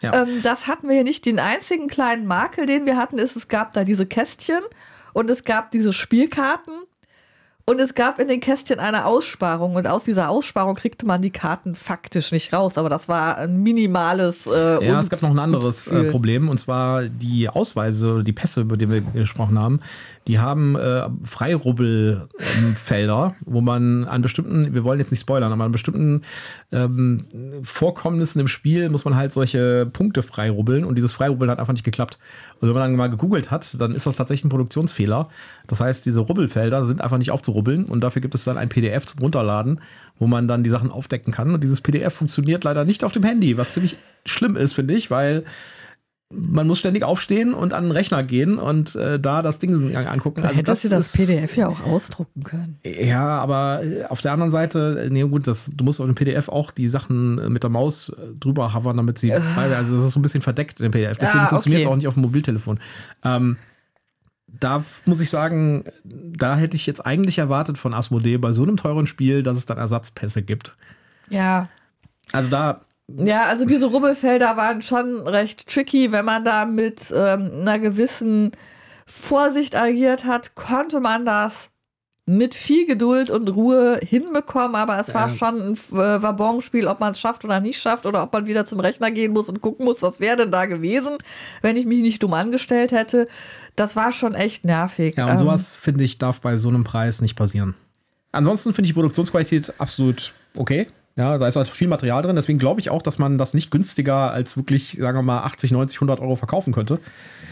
Ja. 0.00 0.22
Ähm, 0.22 0.42
das 0.42 0.66
hatten 0.66 0.88
wir 0.88 0.94
hier 0.94 1.04
nicht. 1.04 1.26
Den 1.26 1.38
einzigen 1.38 1.88
kleinen 1.88 2.26
Makel, 2.26 2.66
den 2.66 2.86
wir 2.86 2.96
hatten, 2.96 3.18
ist, 3.18 3.36
es 3.36 3.48
gab 3.48 3.72
da 3.72 3.84
diese 3.84 4.06
Kästchen 4.06 4.60
und 5.12 5.30
es 5.30 5.44
gab 5.44 5.70
diese 5.70 5.92
Spielkarten. 5.92 6.74
Und 7.66 7.80
es 7.80 7.94
gab 7.94 8.18
in 8.18 8.26
den 8.26 8.40
Kästchen 8.40 8.80
eine 8.80 9.04
Aussparung 9.04 9.76
und 9.76 9.86
aus 9.86 10.02
dieser 10.02 10.28
Aussparung 10.28 10.74
kriegte 10.74 11.06
man 11.06 11.22
die 11.22 11.30
Karten 11.30 11.76
faktisch 11.76 12.32
nicht 12.32 12.52
raus. 12.52 12.76
Aber 12.76 12.88
das 12.88 13.08
war 13.08 13.36
ein 13.36 13.62
minimales. 13.62 14.44
Äh, 14.46 14.84
ja, 14.84 14.98
es 14.98 15.08
gab 15.08 15.22
noch 15.22 15.30
ein 15.30 15.38
anderes 15.38 15.86
äh, 15.86 16.10
Problem 16.10 16.48
und 16.48 16.58
zwar 16.58 17.04
die 17.04 17.48
Ausweise, 17.48 18.24
die 18.24 18.32
Pässe, 18.32 18.62
über 18.62 18.76
die 18.76 18.90
wir 18.90 19.02
gesprochen 19.02 19.56
haben. 19.56 19.78
Die 20.26 20.38
haben 20.38 20.76
äh, 20.76 21.08
Freirubbelfelder, 21.24 23.36
wo 23.46 23.60
man 23.62 24.04
an 24.04 24.20
bestimmten, 24.20 24.74
wir 24.74 24.84
wollen 24.84 24.98
jetzt 24.98 25.10
nicht 25.10 25.22
spoilern, 25.22 25.50
aber 25.50 25.64
an 25.64 25.72
bestimmten 25.72 26.22
ähm, 26.72 27.62
Vorkommnissen 27.62 28.38
im 28.38 28.48
Spiel 28.48 28.90
muss 28.90 29.06
man 29.06 29.16
halt 29.16 29.32
solche 29.32 29.86
Punkte 29.86 30.22
freirubbeln 30.22 30.84
und 30.84 30.96
dieses 30.96 31.14
Freirubbeln 31.14 31.50
hat 31.50 31.58
einfach 31.58 31.72
nicht 31.72 31.84
geklappt. 31.84 32.18
Und 32.60 32.68
wenn 32.68 32.74
man 32.74 32.82
dann 32.82 32.96
mal 32.96 33.08
gegoogelt 33.08 33.50
hat, 33.50 33.80
dann 33.80 33.94
ist 33.94 34.06
das 34.06 34.16
tatsächlich 34.16 34.44
ein 34.44 34.50
Produktionsfehler. 34.50 35.30
Das 35.66 35.80
heißt, 35.80 36.04
diese 36.04 36.20
Rubbelfelder 36.20 36.84
sind 36.84 37.00
einfach 37.00 37.18
nicht 37.18 37.30
aufzurubbeln 37.30 37.86
und 37.86 38.02
dafür 38.02 38.20
gibt 38.20 38.34
es 38.34 38.44
dann 38.44 38.58
ein 38.58 38.68
PDF 38.68 39.06
zum 39.06 39.20
Runterladen, 39.20 39.80
wo 40.18 40.26
man 40.26 40.48
dann 40.48 40.62
die 40.62 40.70
Sachen 40.70 40.90
aufdecken 40.90 41.32
kann. 41.32 41.54
Und 41.54 41.64
dieses 41.64 41.80
PDF 41.80 42.12
funktioniert 42.12 42.62
leider 42.64 42.84
nicht 42.84 43.04
auf 43.04 43.12
dem 43.12 43.22
Handy, 43.22 43.56
was 43.56 43.72
ziemlich 43.72 43.96
schlimm 44.26 44.56
ist, 44.56 44.74
finde 44.74 44.92
ich, 44.94 45.10
weil 45.10 45.44
man 46.32 46.66
muss 46.68 46.78
ständig 46.78 47.02
aufstehen 47.02 47.54
und 47.54 47.72
an 47.72 47.84
den 47.84 47.92
Rechner 47.92 48.22
gehen 48.22 48.58
und 48.58 48.94
äh, 48.94 49.18
da 49.18 49.42
das 49.42 49.58
Ding 49.58 49.96
angucken. 49.96 50.42
Also 50.42 50.56
hättest 50.56 50.84
das 50.84 50.90
du 50.90 50.96
das 50.96 51.12
PDF 51.12 51.56
ja 51.56 51.68
auch 51.68 51.80
ausdrucken 51.80 52.44
können. 52.44 52.78
Ja, 52.84 53.38
aber 53.38 53.82
äh, 53.82 54.04
auf 54.04 54.20
der 54.20 54.32
anderen 54.32 54.50
Seite, 54.50 55.08
nee, 55.10 55.22
gut, 55.22 55.48
das, 55.48 55.70
du 55.74 55.84
musst 55.84 56.00
auf 56.00 56.06
dem 56.06 56.14
PDF 56.14 56.48
auch 56.48 56.70
die 56.70 56.88
Sachen 56.88 57.38
äh, 57.38 57.50
mit 57.50 57.64
der 57.64 57.70
Maus 57.70 58.10
äh, 58.10 58.34
drüber 58.38 58.74
hovern, 58.74 58.96
damit 58.96 59.18
sie 59.18 59.30
äh. 59.30 59.40
frei 59.40 59.70
werden. 59.70 59.80
Also 59.80 59.96
das 59.96 60.06
ist 60.06 60.12
so 60.12 60.20
ein 60.20 60.22
bisschen 60.22 60.42
verdeckt 60.42 60.78
in 60.78 60.84
dem 60.84 60.92
PDF. 60.92 61.18
Deswegen 61.18 61.40
ah, 61.40 61.48
funktioniert 61.48 61.82
es 61.82 61.88
auch 61.88 61.96
nicht 61.96 62.06
auf 62.06 62.14
dem 62.14 62.22
Mobiltelefon. 62.22 62.78
Ähm, 63.24 63.56
da 64.46 64.84
muss 65.06 65.20
ich 65.20 65.30
sagen, 65.30 65.84
da 66.04 66.56
hätte 66.56 66.76
ich 66.76 66.86
jetzt 66.86 67.04
eigentlich 67.04 67.38
erwartet 67.38 67.76
von 67.76 67.92
Asmodee 67.92 68.36
bei 68.36 68.52
so 68.52 68.62
einem 68.62 68.76
teuren 68.76 69.06
Spiel, 69.08 69.42
dass 69.42 69.56
es 69.56 69.66
dann 69.66 69.78
Ersatzpässe 69.78 70.42
gibt. 70.42 70.76
Ja. 71.28 71.68
Also 72.32 72.50
da 72.50 72.82
ja, 73.18 73.44
also 73.44 73.64
diese 73.64 73.86
Rubbelfelder 73.86 74.56
waren 74.56 74.82
schon 74.82 75.26
recht 75.26 75.68
tricky. 75.68 76.12
Wenn 76.12 76.24
man 76.24 76.44
da 76.44 76.64
mit 76.64 77.12
ähm, 77.14 77.50
einer 77.60 77.78
gewissen 77.78 78.52
Vorsicht 79.06 79.76
agiert 79.76 80.24
hat, 80.24 80.54
konnte 80.54 81.00
man 81.00 81.24
das 81.24 81.70
mit 82.26 82.54
viel 82.54 82.86
Geduld 82.86 83.28
und 83.28 83.48
Ruhe 83.48 83.98
hinbekommen, 84.02 84.76
aber 84.76 85.00
es 85.00 85.12
war 85.14 85.28
schon 85.28 85.60
ein 85.60 85.72
äh, 85.72 86.22
Wabonspiel, 86.22 86.86
ob 86.86 87.00
man 87.00 87.10
es 87.10 87.18
schafft 87.18 87.44
oder 87.44 87.58
nicht 87.58 87.80
schafft 87.80 88.06
oder 88.06 88.22
ob 88.22 88.32
man 88.32 88.46
wieder 88.46 88.64
zum 88.64 88.78
Rechner 88.78 89.10
gehen 89.10 89.32
muss 89.32 89.48
und 89.48 89.60
gucken 89.60 89.84
muss, 89.84 90.00
was 90.02 90.20
wäre 90.20 90.36
denn 90.36 90.52
da 90.52 90.66
gewesen, 90.66 91.18
wenn 91.60 91.76
ich 91.76 91.86
mich 91.86 91.98
nicht 92.00 92.22
dumm 92.22 92.34
angestellt 92.34 92.92
hätte. 92.92 93.26
Das 93.74 93.96
war 93.96 94.12
schon 94.12 94.34
echt 94.34 94.64
nervig. 94.64 95.16
Ja, 95.16 95.24
und 95.24 95.32
ähm, 95.32 95.38
sowas, 95.38 95.74
finde 95.74 96.04
ich, 96.04 96.18
darf 96.18 96.40
bei 96.40 96.56
so 96.56 96.68
einem 96.68 96.84
Preis 96.84 97.20
nicht 97.20 97.34
passieren. 97.34 97.74
Ansonsten 98.30 98.74
finde 98.74 98.86
ich 98.86 98.90
die 98.90 99.00
Produktionsqualität 99.00 99.74
absolut 99.78 100.32
okay. 100.54 100.86
Ja, 101.16 101.38
da 101.38 101.48
ist 101.48 101.56
halt 101.56 101.68
viel 101.68 101.88
Material 101.88 102.22
drin. 102.22 102.36
Deswegen 102.36 102.58
glaube 102.58 102.80
ich 102.80 102.90
auch, 102.90 103.02
dass 103.02 103.18
man 103.18 103.36
das 103.36 103.52
nicht 103.52 103.70
günstiger 103.70 104.30
als 104.30 104.56
wirklich, 104.56 104.96
sagen 105.00 105.18
wir 105.18 105.22
mal, 105.22 105.40
80, 105.40 105.72
90, 105.72 105.98
100 105.98 106.20
Euro 106.20 106.36
verkaufen 106.36 106.72
könnte. 106.72 106.98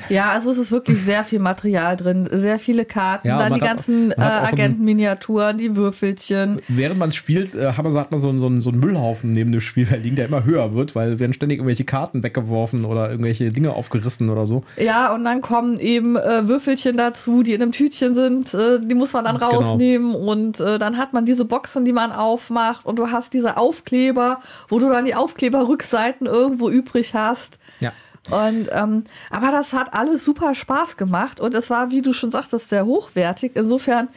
Ja, 0.09 0.31
also 0.31 0.51
es 0.51 0.59
ist 0.59 0.71
wirklich 0.71 1.03
sehr 1.03 1.25
viel 1.25 1.39
Material 1.39 1.97
drin, 1.97 2.29
sehr 2.31 2.59
viele 2.59 2.85
Karten, 2.85 3.29
ja, 3.29 3.39
dann 3.39 3.55
die 3.55 3.61
ganzen 3.61 4.13
äh, 4.13 4.15
Agentenminiaturen, 4.17 5.59
die 5.59 5.77
Würfelchen. 5.77 6.61
Während 6.69 6.99
man 6.99 7.13
spielt, 7.13 7.55
äh, 7.55 7.73
hat 7.73 7.85
man, 7.85 7.95
hat 7.95 8.11
man 8.11 8.21
so, 8.21 8.37
so, 8.39 8.61
so 8.61 8.71
einen 8.71 8.81
Müllhaufen 8.81 9.33
neben 9.33 9.53
dem 9.53 9.61
Spielfeld 9.61 10.03
liegen, 10.05 10.17
der 10.17 10.27
immer 10.27 10.45
höher 10.45 10.73
wird, 10.73 10.95
weil 10.95 11.19
werden 11.19 11.33
ständig 11.33 11.59
irgendwelche 11.59 11.85
Karten 11.85 12.23
weggeworfen 12.23 12.85
oder 12.85 13.11
irgendwelche 13.11 13.51
Dinge 13.51 13.75
aufgerissen 13.75 14.31
oder 14.31 14.47
so. 14.47 14.63
Ja, 14.77 15.13
und 15.13 15.25
dann 15.25 15.41
kommen 15.41 15.79
eben 15.79 16.17
äh, 16.17 16.49
Würfelchen 16.49 16.97
dazu, 16.97 17.43
die 17.43 17.53
in 17.53 17.63
einem 17.63 17.73
Tütchen 17.73 18.15
sind, 18.15 18.55
äh, 18.55 18.81
die 18.81 18.95
muss 18.95 19.13
man 19.13 19.25
dann 19.25 19.39
genau. 19.39 19.51
rausnehmen 19.51 20.13
genau. 20.13 20.31
und 20.31 20.61
äh, 20.61 20.79
dann 20.79 20.97
hat 20.97 21.13
man 21.13 21.27
diese 21.27 21.45
Boxen, 21.45 21.85
die 21.85 21.93
man 21.93 22.13
aufmacht 22.13 22.87
und 22.87 22.99
du 22.99 23.11
hast 23.11 23.35
diese 23.35 23.48
diese 23.49 23.57
Aufkleber, 23.57 24.41
wo 24.69 24.79
du 24.79 24.89
dann 24.89 25.05
die 25.05 25.15
Aufkleberrückseiten 25.15 26.27
irgendwo 26.27 26.69
übrig 26.69 27.15
hast. 27.15 27.59
Ja. 27.81 27.93
Und 28.31 28.69
ähm, 28.73 29.05
aber 29.31 29.53
das 29.53 29.73
hat 29.73 29.95
alles 29.95 30.25
super 30.25 30.55
Spaß 30.55 30.97
gemacht 30.97 31.41
und 31.41 31.55
es 31.55 31.71
war, 31.71 31.91
wie 31.91 32.03
du 32.03 32.13
schon 32.13 32.31
sagtest, 32.31 32.69
sehr 32.69 32.85
hochwertig. 32.85 33.53
Insofern 33.55 34.09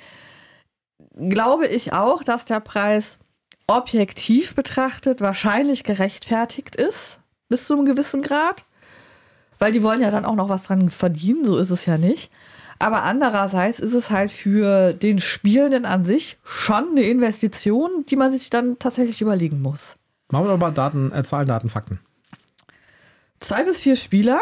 glaube 1.15 1.67
ich 1.67 1.93
auch, 1.93 2.23
dass 2.23 2.43
der 2.45 2.59
Preis 2.59 3.17
objektiv 3.67 4.53
betrachtet 4.53 5.21
wahrscheinlich 5.21 5.85
gerechtfertigt 5.85 6.75
ist, 6.75 7.19
bis 7.47 7.67
zu 7.67 7.73
einem 7.73 7.85
gewissen 7.85 8.21
Grad. 8.21 8.65
Weil 9.59 9.71
die 9.71 9.83
wollen 9.83 10.01
ja 10.01 10.11
dann 10.11 10.25
auch 10.25 10.35
noch 10.35 10.49
was 10.49 10.63
dran 10.63 10.89
verdienen, 10.89 11.45
so 11.45 11.57
ist 11.57 11.69
es 11.69 11.85
ja 11.85 11.97
nicht. 11.97 12.31
Aber 12.81 13.03
andererseits 13.03 13.79
ist 13.79 13.93
es 13.93 14.09
halt 14.09 14.31
für 14.31 14.93
den 14.93 15.19
Spielenden 15.19 15.85
an 15.85 16.03
sich 16.03 16.37
schon 16.43 16.89
eine 16.91 17.03
Investition, 17.03 18.05
die 18.09 18.15
man 18.15 18.31
sich 18.31 18.49
dann 18.49 18.79
tatsächlich 18.79 19.21
überlegen 19.21 19.61
muss. 19.61 19.95
Machen 20.31 20.45
wir 20.45 20.51
doch 20.51 20.57
mal 20.57 20.71
Daten, 20.71 21.11
äh, 21.11 21.23
Zahlen, 21.23 21.47
Daten, 21.47 21.69
Fakten. 21.69 21.99
Zwei 23.39 23.63
bis 23.63 23.81
vier 23.81 23.95
Spieler. 23.95 24.39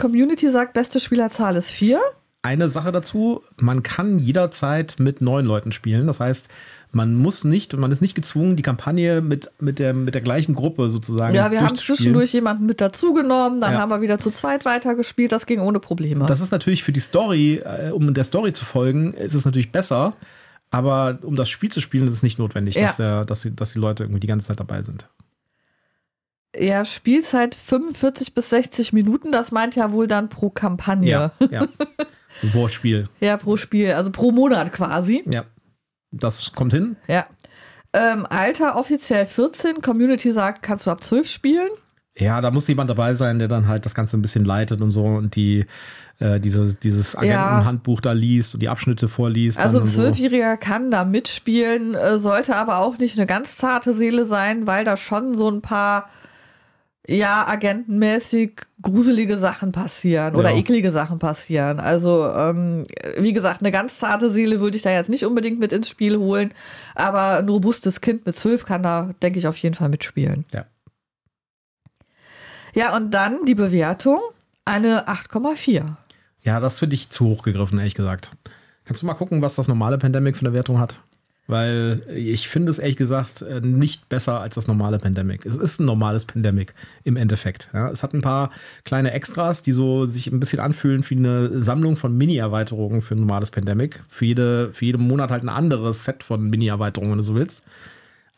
Community 0.00 0.50
sagt, 0.50 0.72
beste 0.72 1.00
Spielerzahl 1.00 1.56
ist 1.56 1.70
vier. 1.70 2.00
Eine 2.44 2.68
Sache 2.68 2.90
dazu, 2.90 3.42
man 3.56 3.84
kann 3.84 4.18
jederzeit 4.18 4.96
mit 4.98 5.20
neun 5.20 5.46
Leuten 5.46 5.70
spielen. 5.70 6.08
Das 6.08 6.18
heißt, 6.18 6.48
man 6.90 7.14
muss 7.14 7.44
nicht 7.44 7.72
und 7.72 7.78
man 7.80 7.92
ist 7.92 8.00
nicht 8.02 8.16
gezwungen, 8.16 8.56
die 8.56 8.62
Kampagne 8.64 9.20
mit, 9.20 9.48
mit, 9.60 9.78
der, 9.78 9.94
mit 9.94 10.14
der 10.14 10.22
gleichen 10.22 10.54
Gruppe 10.56 10.90
sozusagen. 10.90 11.34
Ja, 11.36 11.52
wir 11.52 11.60
haben 11.60 11.76
zwischendurch 11.76 12.32
jemanden 12.32 12.66
mit 12.66 12.80
dazugenommen, 12.80 13.60
dann 13.60 13.74
Ja. 13.74 13.78
haben 13.78 13.90
wir 13.90 14.00
wieder 14.00 14.18
zu 14.18 14.30
zweit 14.30 14.64
weitergespielt. 14.64 15.30
Das 15.30 15.46
ging 15.46 15.60
ohne 15.60 15.78
Probleme. 15.78 16.26
Das 16.26 16.40
ist 16.40 16.50
natürlich 16.50 16.82
für 16.82 16.92
die 16.92 17.00
Story, 17.00 17.62
äh, 17.64 17.90
um 17.92 18.12
der 18.12 18.24
Story 18.24 18.52
zu 18.52 18.64
folgen, 18.64 19.14
ist 19.14 19.34
es 19.34 19.44
natürlich 19.44 19.70
besser. 19.70 20.14
Aber 20.72 21.18
um 21.22 21.36
das 21.36 21.48
Spiel 21.48 21.70
zu 21.70 21.80
spielen, 21.80 22.06
ist 22.06 22.12
es 22.12 22.22
nicht 22.24 22.40
notwendig, 22.40 22.74
Ja. 22.74 22.82
dass, 22.82 22.96
der, 22.96 23.24
dass, 23.24 23.42
die, 23.42 23.54
dass 23.54 23.72
die 23.72 23.78
Leute 23.78 24.02
irgendwie 24.02 24.20
die 24.20 24.26
ganze 24.26 24.48
Zeit 24.48 24.58
dabei 24.58 24.82
sind. 24.82 25.06
ja, 26.58 26.84
Spielzeit 26.84 27.54
45 27.54 28.34
bis 28.34 28.50
60 28.50 28.92
Minuten. 28.92 29.30
Das 29.32 29.52
meint 29.52 29.76
ja 29.76 29.92
wohl 29.92 30.06
dann 30.08 30.28
pro 30.28 30.50
Kampagne. 30.50 31.08
Ja, 31.08 31.32
ja. 31.50 31.68
Das 32.40 32.54
Wortspiel. 32.54 33.08
Ja, 33.20 33.36
pro 33.36 33.56
Spiel, 33.56 33.92
also 33.92 34.10
pro 34.10 34.32
Monat 34.32 34.72
quasi. 34.72 35.24
Ja. 35.30 35.44
Das 36.10 36.52
kommt 36.52 36.72
hin. 36.72 36.96
Ja. 37.08 37.26
Ähm, 37.92 38.26
Alter 38.28 38.76
offiziell 38.76 39.26
14, 39.26 39.82
Community 39.82 40.32
sagt, 40.32 40.62
kannst 40.62 40.86
du 40.86 40.90
ab 40.90 41.02
12 41.02 41.28
spielen. 41.28 41.68
Ja, 42.16 42.40
da 42.40 42.50
muss 42.50 42.68
jemand 42.68 42.90
dabei 42.90 43.14
sein, 43.14 43.38
der 43.38 43.48
dann 43.48 43.68
halt 43.68 43.86
das 43.86 43.94
Ganze 43.94 44.18
ein 44.18 44.22
bisschen 44.22 44.44
leitet 44.44 44.82
und 44.82 44.90
so 44.90 45.04
und 45.04 45.34
die 45.34 45.66
äh, 46.18 46.40
diese, 46.40 46.74
dieses 46.74 47.16
Agentenhandbuch 47.16 48.00
da 48.00 48.12
liest 48.12 48.54
und 48.54 48.60
die 48.60 48.68
Abschnitte 48.68 49.08
vorliest. 49.08 49.58
Also 49.58 49.78
ein 49.78 49.82
und 49.82 49.88
so. 49.88 50.02
Zwölfjähriger 50.02 50.56
kann 50.56 50.90
da 50.90 51.04
mitspielen, 51.04 51.94
äh, 51.94 52.18
sollte 52.18 52.54
aber 52.56 52.78
auch 52.78 52.98
nicht 52.98 53.18
eine 53.18 53.26
ganz 53.26 53.56
zarte 53.56 53.94
Seele 53.94 54.24
sein, 54.24 54.66
weil 54.66 54.84
da 54.84 54.96
schon 54.96 55.34
so 55.34 55.50
ein 55.50 55.62
paar, 55.62 56.08
ja, 57.08 57.46
agentenmäßig 57.48 58.60
gruselige 58.80 59.36
Sachen 59.38 59.72
passieren 59.72 60.36
oder 60.36 60.50
Ja. 60.50 60.56
eklige 60.56 60.90
Sachen 60.92 61.18
passieren. 61.18 61.80
Also, 61.80 62.26
ähm, 62.32 62.84
wie 63.18 63.32
gesagt, 63.32 63.60
eine 63.60 63.72
ganz 63.72 63.98
zarte 63.98 64.30
Seele 64.30 64.60
würde 64.60 64.76
ich 64.76 64.82
da 64.82 64.90
jetzt 64.90 65.08
nicht 65.10 65.24
unbedingt 65.24 65.58
mit 65.58 65.72
ins 65.72 65.88
Spiel 65.88 66.16
holen, 66.16 66.52
aber 66.94 67.38
ein 67.38 67.48
robustes 67.48 68.00
Kind 68.00 68.24
mit 68.24 68.36
zwölf 68.36 68.64
kann 68.64 68.82
da, 68.84 69.10
denke 69.22 69.38
ich, 69.38 69.46
auf 69.48 69.56
jeden 69.56 69.74
Fall 69.74 69.88
mitspielen. 69.88 70.44
Ja. 70.52 70.66
Ja, 72.74 72.96
und 72.96 73.10
dann 73.10 73.44
die 73.44 73.54
Bewertung, 73.54 74.20
eine 74.64 75.08
8,4. 75.08 75.96
Ja, 76.40 76.60
das 76.60 76.78
finde 76.78 76.94
ich 76.94 77.10
zu 77.10 77.26
hoch 77.26 77.42
gegriffen, 77.42 77.78
ehrlich 77.78 77.94
gesagt. 77.94 78.32
Kannst 78.84 79.02
du 79.02 79.06
mal 79.06 79.14
gucken, 79.14 79.42
was 79.42 79.54
das 79.56 79.68
normale 79.68 79.98
Pandemic 79.98 80.36
für 80.36 80.46
eine 80.46 80.54
Wertung 80.54 80.78
hat? 80.78 81.00
Weil 81.48 82.02
ich 82.14 82.48
finde 82.48 82.70
es 82.70 82.78
ehrlich 82.78 82.96
gesagt 82.96 83.42
äh, 83.42 83.60
nicht 83.60 84.08
besser 84.08 84.40
als 84.40 84.54
das 84.54 84.68
normale 84.68 84.98
Pandemic. 84.98 85.44
Es 85.44 85.56
ist 85.56 85.80
ein 85.80 85.86
normales 85.86 86.24
Pandemic 86.24 86.72
im 87.02 87.16
Endeffekt. 87.16 87.68
Ja, 87.72 87.90
es 87.90 88.04
hat 88.04 88.14
ein 88.14 88.20
paar 88.20 88.50
kleine 88.84 89.12
Extras, 89.12 89.62
die 89.62 89.72
so 89.72 90.06
sich 90.06 90.28
ein 90.28 90.38
bisschen 90.38 90.60
anfühlen 90.60 91.04
wie 91.08 91.16
eine 91.16 91.62
Sammlung 91.62 91.96
von 91.96 92.16
Mini-Erweiterungen 92.16 93.00
für 93.00 93.16
ein 93.16 93.20
normales 93.20 93.50
Pandemic. 93.50 94.00
Für, 94.08 94.24
jede, 94.24 94.72
für 94.72 94.84
jeden 94.84 95.06
Monat 95.06 95.30
halt 95.30 95.42
ein 95.42 95.48
anderes 95.48 96.04
Set 96.04 96.22
von 96.22 96.48
Mini-Erweiterungen, 96.48 97.12
wenn 97.12 97.18
du 97.18 97.24
so 97.24 97.34
willst. 97.34 97.62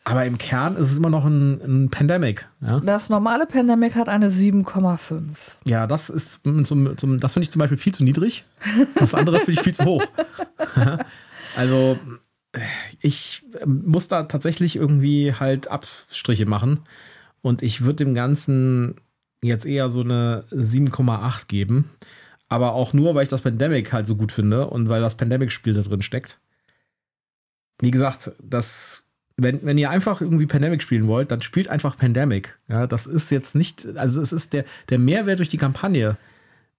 Aber 0.07 0.23
im 0.25 0.37
Kern 0.37 0.75
ist 0.75 0.91
es 0.91 0.97
immer 0.97 1.09
noch 1.09 1.25
ein, 1.25 1.61
ein 1.61 1.89
Pandemic. 1.89 2.47
Ja? 2.61 2.79
Das 2.79 3.09
normale 3.09 3.47
Pandemic 3.47 3.95
hat 3.95 4.07
eine 4.07 4.29
7,5. 4.29 5.21
Ja, 5.67 5.87
das 5.87 6.09
ist 6.09 6.43
zum, 6.43 6.63
zum, 6.97 7.19
das 7.19 7.33
finde 7.33 7.43
ich 7.43 7.51
zum 7.51 7.59
Beispiel 7.59 7.77
viel 7.77 7.93
zu 7.93 8.03
niedrig. 8.03 8.45
Das 8.99 9.15
andere 9.15 9.37
finde 9.39 9.53
ich 9.53 9.61
viel 9.61 9.73
zu 9.73 9.85
hoch. 9.85 10.05
also 11.55 11.97
ich 13.01 13.43
muss 13.65 14.07
da 14.07 14.23
tatsächlich 14.23 14.75
irgendwie 14.75 15.33
halt 15.33 15.69
Abstriche 15.69 16.45
machen. 16.45 16.79
Und 17.41 17.61
ich 17.61 17.83
würde 17.83 18.05
dem 18.05 18.15
Ganzen 18.15 18.95
jetzt 19.41 19.65
eher 19.65 19.89
so 19.89 20.01
eine 20.01 20.45
7,8 20.51 21.47
geben. 21.47 21.89
Aber 22.47 22.73
auch 22.73 22.93
nur, 22.93 23.15
weil 23.15 23.23
ich 23.23 23.29
das 23.29 23.41
Pandemic 23.41 23.91
halt 23.91 24.07
so 24.07 24.15
gut 24.15 24.31
finde 24.31 24.67
und 24.67 24.89
weil 24.89 25.01
das 25.01 25.15
Pandemic-Spiel 25.15 25.73
da 25.73 25.81
drin 25.81 26.01
steckt. 26.01 26.39
Wie 27.79 27.91
gesagt, 27.91 28.31
das, 28.41 29.03
wenn, 29.37 29.63
wenn 29.63 29.77
ihr 29.77 29.89
einfach 29.89 30.21
irgendwie 30.21 30.45
Pandemic 30.45 30.81
spielen 30.81 31.07
wollt, 31.07 31.31
dann 31.31 31.41
spielt 31.41 31.67
einfach 31.67 31.97
Pandemic. 31.97 32.57
Ja, 32.67 32.87
das 32.87 33.07
ist 33.07 33.31
jetzt 33.31 33.55
nicht, 33.55 33.85
also 33.97 34.21
es 34.21 34.31
ist 34.31 34.53
der, 34.53 34.65
der 34.89 34.99
Mehrwert 34.99 35.39
durch 35.39 35.49
die 35.49 35.57
Kampagne 35.57 36.17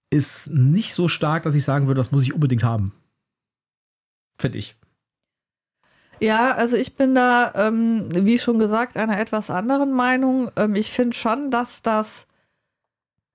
ist 0.08 0.48
nicht 0.48 0.94
so 0.94 1.08
stark, 1.08 1.42
dass 1.42 1.54
ich 1.54 1.64
sagen 1.64 1.88
würde, 1.88 1.98
das 1.98 2.12
muss 2.12 2.22
ich 2.22 2.32
unbedingt 2.32 2.62
haben. 2.62 2.92
Finde 4.38 4.58
ich. 4.58 4.76
Ja, 6.20 6.55
also 6.55 6.76
ich 6.76 6.96
bin 6.96 7.14
da, 7.14 7.52
ähm, 7.55 8.09
wie 8.12 8.38
schon 8.38 8.59
gesagt, 8.59 8.96
einer 8.96 9.18
etwas 9.18 9.50
anderen 9.50 9.92
Meinung. 9.92 10.50
Ähm, 10.57 10.74
ich 10.74 10.90
finde 10.90 11.16
schon, 11.16 11.50
dass 11.50 11.83
das 11.83 12.26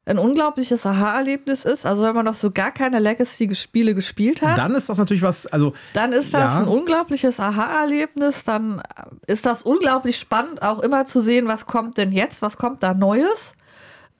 ein 0.06 0.18
unglaubliches 0.18 0.86
Aha-Erlebnis 0.86 1.64
ist. 1.64 1.86
Also 1.86 2.04
wenn 2.04 2.16
man 2.16 2.26
noch 2.26 2.34
so 2.34 2.50
gar 2.50 2.72
keine 2.72 3.00
Legacy-Spiele 3.00 3.94
gespielt 3.94 4.42
hat, 4.42 4.58
dann, 4.58 4.70
Dann 4.70 4.76
ist 4.76 4.90
das 4.90 4.98
natürlich 4.98 5.22
was, 5.22 5.46
also 5.48 5.74
ist 6.12 6.34
das 6.34 6.54
ja. 6.54 6.60
ein 6.60 6.68
unglaubliches 6.68 7.40
Aha-Erlebnis. 7.40 8.44
Dann 8.44 8.82
ist 9.28 9.46
das 9.46 9.62
unglaublich 9.64 10.18
spannend, 10.18 10.64
auch 10.64 10.80
immer 10.80 11.06
zu 11.06 11.22
sehen, 11.22 11.48
was 11.48 11.68
kommt 11.68 11.98
denn 11.98 12.12
jetzt, 12.12 12.42
was 12.42 12.58
kommt 12.58 12.82
da 12.82 12.94
Neues. 12.94 13.54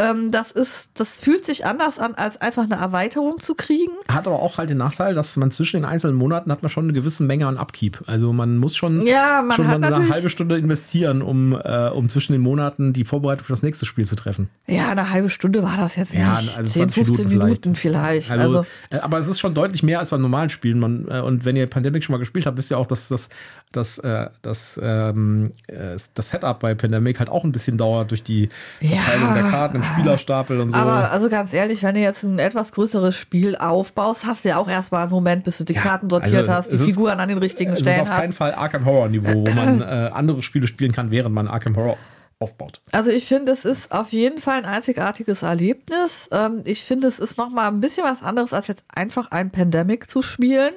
Ähm, 0.02 0.32
das 0.32 0.52
ist, 0.52 0.92
das 0.96 1.20
fühlt 1.20 1.46
sich 1.46 1.66
anders 1.66 2.00
an, 2.00 2.16
als 2.16 2.40
einfach 2.42 2.64
eine 2.64 2.76
Erweiterung 2.76 3.40
zu 3.40 3.56
kriegen. 3.56 3.92
hat 4.10 4.28
aber 4.28 4.40
auch 4.40 4.58
halt 4.58 4.70
den 4.70 4.78
Nachteil, 4.78 5.14
dass 5.14 5.36
man 5.38 5.52
zwischen 5.52 5.78
den 5.78 5.86
einzelnen 5.86 6.16
Monaten 6.16 6.52
hat 6.52 6.62
man 6.64 6.70
schon 6.70 6.86
eine 6.86 6.94
gewisse 6.94 7.24
Menge 7.24 7.48
an 7.48 7.58
Upkeep. 7.58 8.04
Also 8.08 8.34
man 8.34 8.58
muss 8.58 8.76
schon, 8.76 9.06
Ja, 9.06 9.42
man 9.42 9.56
schon 9.56 9.68
eine 9.68 10.10
halbe 10.10 10.30
Stunde 10.30 10.58
investieren, 10.58 11.22
um, 11.22 11.54
äh, 11.54 11.90
um 11.90 12.10
zwischen 12.10 12.34
den 12.34 12.42
Monaten 12.42 12.94
die 12.94 13.06
Vorbereitung 13.06 13.46
für 13.46 13.54
das 13.54 13.64
nächste 13.64 13.86
Spiel 13.86 14.06
zu 14.06 14.16
treffen. 14.16 14.50
Ja, 14.68 14.90
eine 14.90 15.10
halbe 15.12 15.30
Stunde 15.30 15.64
war 15.64 15.78
das 15.78 15.96
jetzt 15.96 16.14
Ja, 16.14 16.40
nicht. 16.42 16.58
also 16.58 16.70
10, 16.72 16.90
20 16.90 17.06
15 17.06 17.28
Minuten 17.28 17.46
Minuten 17.46 17.76
vielleicht. 17.76 18.32
Also, 18.32 18.60
Also, 18.60 18.66
äh, 18.92 18.98
aber 19.00 19.18
es 19.20 19.28
ist 19.28 19.40
schon 19.40 19.54
deutlich 19.54 19.84
mehr 19.84 20.00
als 20.00 20.10
beim 20.10 20.22
normalen 20.22 20.50
Spielen. 20.50 20.80
Man, 20.80 21.08
äh, 21.10 21.20
und 21.22 21.46
wenn 21.46 21.56
ihr 21.56 21.68
Pandemic 21.68 22.04
schon 22.04 22.14
mal 22.14 22.20
gespielt 22.20 22.46
habt, 22.46 22.58
wisst 22.58 22.72
ihr 22.72 22.78
auch, 22.78 22.86
dass 22.86 23.08
das, 23.08 23.30
das, 23.72 23.98
äh, 24.00 24.28
das, 24.42 24.80
ähm, 24.82 25.52
äh, 25.68 25.98
das 26.14 26.30
Setup 26.30 26.60
bei 26.60 26.76
Pandemic 26.76 27.20
halt 27.20 27.30
auch 27.30 27.44
ein 27.44 27.52
bisschen 27.52 27.78
dauert 27.78 28.12
durch 28.12 28.24
die 28.24 28.50
Ja. 28.80 29.02
Verteilung 29.02 29.34
der 29.34 29.44
Karten 29.44 29.78
im 29.78 29.84
Spielerstapel 29.94 30.60
und 30.62 30.72
so. 30.72 30.78
Aber 30.78 31.12
also 31.12 31.30
ganz 31.30 31.54
ehrlich, 31.54 31.84
wenn 31.84 31.96
du 31.96 32.02
jetzt 32.02 32.24
ein 32.24 32.40
etwas 32.40 32.72
größeres 32.72 33.16
Spiel 33.16 33.56
aufbaust, 33.56 34.26
hast 34.26 34.46
du 34.46 34.50
ja 34.50 34.58
auch 34.58 34.68
erstmal 34.70 35.04
einen 35.04 35.12
Moment, 35.12 35.44
bis 35.44 35.58
du 35.58 35.64
die 35.64 35.74
Ja, 35.74 35.82
Karten 35.82 36.10
sortiert 36.10 36.48
also 36.48 36.52
hast, 36.54 36.72
die 36.72 36.76
es 36.76 36.82
ist- 36.82 36.88
Figuren 36.88 37.20
an 37.20 37.30
den 37.30 37.38
richtigen 37.38 37.72
es 37.74 37.80
ist 37.80 37.86
Stellen 37.86 38.02
auf 38.02 38.10
keinen 38.10 38.30
hast. 38.30 38.38
Fall 38.38 38.54
Arkham 38.54 38.86
Horror 38.86 39.10
Niveau, 39.10 39.34
wo 39.46 39.52
man 39.52 39.82
äh, 39.82 39.84
andere 40.14 40.42
Spiele 40.42 40.68
spielen 40.68 40.92
kann, 40.92 41.12
während 41.12 41.34
man 41.36 41.48
Arkham 41.48 41.76
Horror 41.76 41.98
aufbaut. 42.40 42.82
Also 42.92 43.12
ich 43.12 43.26
finde, 43.26 43.52
es 43.52 43.66
ist 43.66 43.92
auf 43.92 44.12
jeden 44.14 44.40
Fall 44.40 44.58
ein 44.58 44.66
einzigartiges 44.66 45.44
Erlebnis. 45.44 46.28
Ähm, 46.32 46.62
ich 46.66 46.84
finde, 46.84 47.08
es 47.08 47.20
ist 47.20 47.38
noch 47.38 47.50
mal 47.52 47.68
ein 47.68 47.80
bisschen 47.82 48.04
was 48.04 48.24
anderes, 48.24 48.52
als 48.54 48.66
jetzt 48.68 48.84
einfach 48.94 49.30
ein 49.32 49.52
Pandemic 49.52 50.10
zu 50.10 50.22
spielen. 50.24 50.74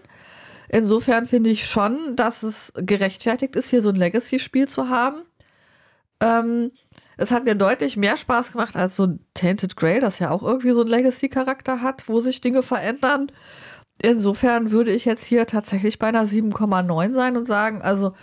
Insofern 0.68 1.26
finde 1.26 1.50
ich 1.50 1.66
schon, 1.66 2.16
dass 2.16 2.42
es 2.42 2.72
gerechtfertigt 2.76 3.54
ist, 3.56 3.68
hier 3.70 3.82
so 3.82 3.90
ein 3.90 3.94
Legacy-Spiel 3.96 4.66
zu 4.68 4.88
haben. 4.88 5.22
Ähm, 6.24 6.72
es 7.16 7.30
hat 7.30 7.44
mir 7.44 7.54
deutlich 7.54 7.96
mehr 7.96 8.16
Spaß 8.16 8.52
gemacht 8.52 8.76
als 8.76 8.96
so 8.96 9.04
ein 9.04 9.20
Tainted 9.34 9.76
Grail, 9.76 10.00
das 10.00 10.18
ja 10.18 10.30
auch 10.30 10.42
irgendwie 10.42 10.72
so 10.72 10.80
einen 10.80 10.90
Legacy-Charakter 10.90 11.82
hat, 11.82 12.08
wo 12.08 12.20
sich 12.20 12.40
Dinge 12.40 12.62
verändern. 12.62 13.30
Insofern 14.02 14.70
würde 14.70 14.90
ich 14.90 15.04
jetzt 15.04 15.24
hier 15.24 15.46
tatsächlich 15.46 15.98
bei 15.98 16.08
einer 16.08 16.24
7,9 16.24 17.14
sein 17.14 17.36
und 17.36 17.44
sagen, 17.44 17.82
also 17.82 18.14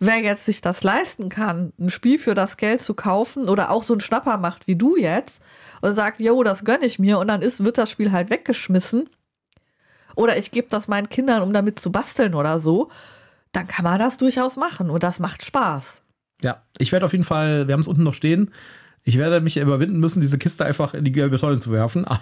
wer 0.00 0.18
jetzt 0.18 0.44
sich 0.44 0.60
das 0.60 0.82
leisten 0.82 1.28
kann, 1.28 1.72
ein 1.78 1.90
Spiel 1.90 2.18
für 2.18 2.34
das 2.34 2.56
Geld 2.56 2.82
zu 2.82 2.94
kaufen 2.94 3.48
oder 3.48 3.70
auch 3.70 3.84
so 3.84 3.94
einen 3.94 4.00
Schnapper 4.00 4.36
macht 4.36 4.66
wie 4.66 4.76
du 4.76 4.96
jetzt 4.96 5.40
und 5.80 5.94
sagt, 5.94 6.20
jo, 6.20 6.42
das 6.42 6.64
gönne 6.64 6.84
ich 6.84 6.98
mir 6.98 7.18
und 7.18 7.28
dann 7.28 7.40
ist, 7.40 7.64
wird 7.64 7.78
das 7.78 7.90
Spiel 7.90 8.12
halt 8.12 8.30
weggeschmissen 8.30 9.08
oder 10.16 10.36
ich 10.36 10.50
gebe 10.50 10.68
das 10.68 10.88
meinen 10.88 11.08
Kindern, 11.08 11.42
um 11.42 11.52
damit 11.52 11.78
zu 11.78 11.90
basteln 11.90 12.34
oder 12.34 12.58
so, 12.58 12.90
dann 13.52 13.66
kann 13.66 13.84
man 13.84 13.98
das 13.98 14.18
durchaus 14.18 14.56
machen 14.56 14.90
und 14.90 15.02
das 15.02 15.20
macht 15.20 15.44
Spaß. 15.44 16.03
Ja, 16.44 16.62
ich 16.78 16.92
werde 16.92 17.06
auf 17.06 17.12
jeden 17.12 17.24
Fall, 17.24 17.66
wir 17.66 17.72
haben 17.72 17.80
es 17.80 17.88
unten 17.88 18.02
noch 18.04 18.14
stehen. 18.14 18.50
Ich 19.06 19.18
werde 19.18 19.42
mich 19.42 19.58
überwinden 19.58 19.98
müssen, 19.98 20.22
diese 20.22 20.38
Kiste 20.38 20.64
einfach 20.64 20.94
in 20.94 21.04
die 21.04 21.12
gelbe 21.12 21.38
Tonne 21.38 21.60
zu 21.60 21.70
werfen. 21.72 22.06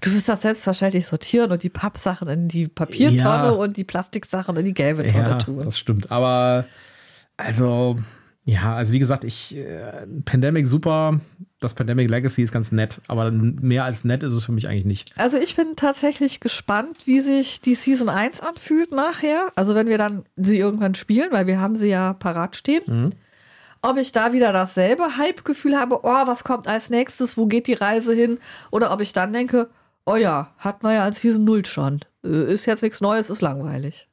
Du 0.00 0.12
wirst 0.12 0.28
das 0.28 0.42
selbstverständlich 0.42 1.06
sortieren 1.06 1.50
und 1.50 1.62
die 1.62 1.70
Pappsachen 1.70 2.28
in 2.28 2.48
die 2.48 2.68
Papiertonne 2.68 3.46
Ja. 3.46 3.50
und 3.50 3.76
die 3.76 3.84
Plastiksachen 3.84 4.56
in 4.56 4.64
die 4.64 4.74
gelbe 4.74 5.06
Tonne 5.06 5.30
ja, 5.30 5.38
tun. 5.38 5.62
das 5.64 5.78
stimmt. 5.78 6.10
Aber 6.10 6.66
also, 7.36 7.98
Ja, 8.44 8.74
also 8.74 8.92
wie 8.92 8.98
gesagt, 8.98 9.22
ich 9.22 9.56
äh, 9.56 10.06
Pandemic 10.24 10.66
super, 10.66 11.20
das 11.60 11.74
Pandemic 11.74 12.10
Legacy 12.10 12.42
ist 12.42 12.50
ganz 12.50 12.72
nett, 12.72 13.00
aber 13.06 13.30
mehr 13.30 13.84
als 13.84 14.02
nett 14.02 14.24
ist 14.24 14.32
es 14.32 14.44
für 14.44 14.52
mich 14.52 14.66
eigentlich 14.66 14.84
nicht. 14.84 15.12
Also 15.16 15.38
ich 15.38 15.54
bin 15.54 15.76
tatsächlich 15.76 16.40
gespannt, 16.40 17.06
wie 17.06 17.20
sich 17.20 17.60
die 17.60 17.76
Season 17.76 18.08
1 18.08 18.40
anfühlt 18.40 18.90
nachher. 18.90 19.52
Also 19.54 19.76
wenn 19.76 19.86
wir 19.86 19.96
dann 19.96 20.24
sie 20.36 20.58
irgendwann 20.58 20.96
spielen, 20.96 21.30
weil 21.30 21.46
wir 21.46 21.60
haben 21.60 21.76
sie 21.76 21.88
ja 21.88 22.14
parat 22.14 22.56
stehen. 22.56 22.82
Mhm. 22.86 23.10
Ob 23.80 23.96
ich 23.96 24.10
da 24.10 24.32
wieder 24.32 24.52
dasselbe 24.52 25.16
Hype-Gefühl 25.16 25.76
habe, 25.76 26.00
oh, 26.02 26.26
was 26.26 26.44
kommt 26.44 26.66
als 26.66 26.90
nächstes, 26.90 27.36
wo 27.36 27.46
geht 27.46 27.66
die 27.68 27.74
Reise 27.74 28.12
hin? 28.12 28.38
Oder 28.70 28.92
ob 28.92 29.00
ich 29.00 29.12
dann 29.12 29.32
denke, 29.32 29.70
oh 30.04 30.16
ja, 30.16 30.52
hat 30.58 30.82
man 30.82 30.94
ja 30.94 31.04
als 31.04 31.20
Season 31.20 31.44
0 31.44 31.64
schon. 31.64 32.00
Äh, 32.24 32.52
ist 32.52 32.66
jetzt 32.66 32.82
nichts 32.82 33.00
Neues, 33.00 33.30
ist 33.30 33.40
langweilig. 33.40 34.08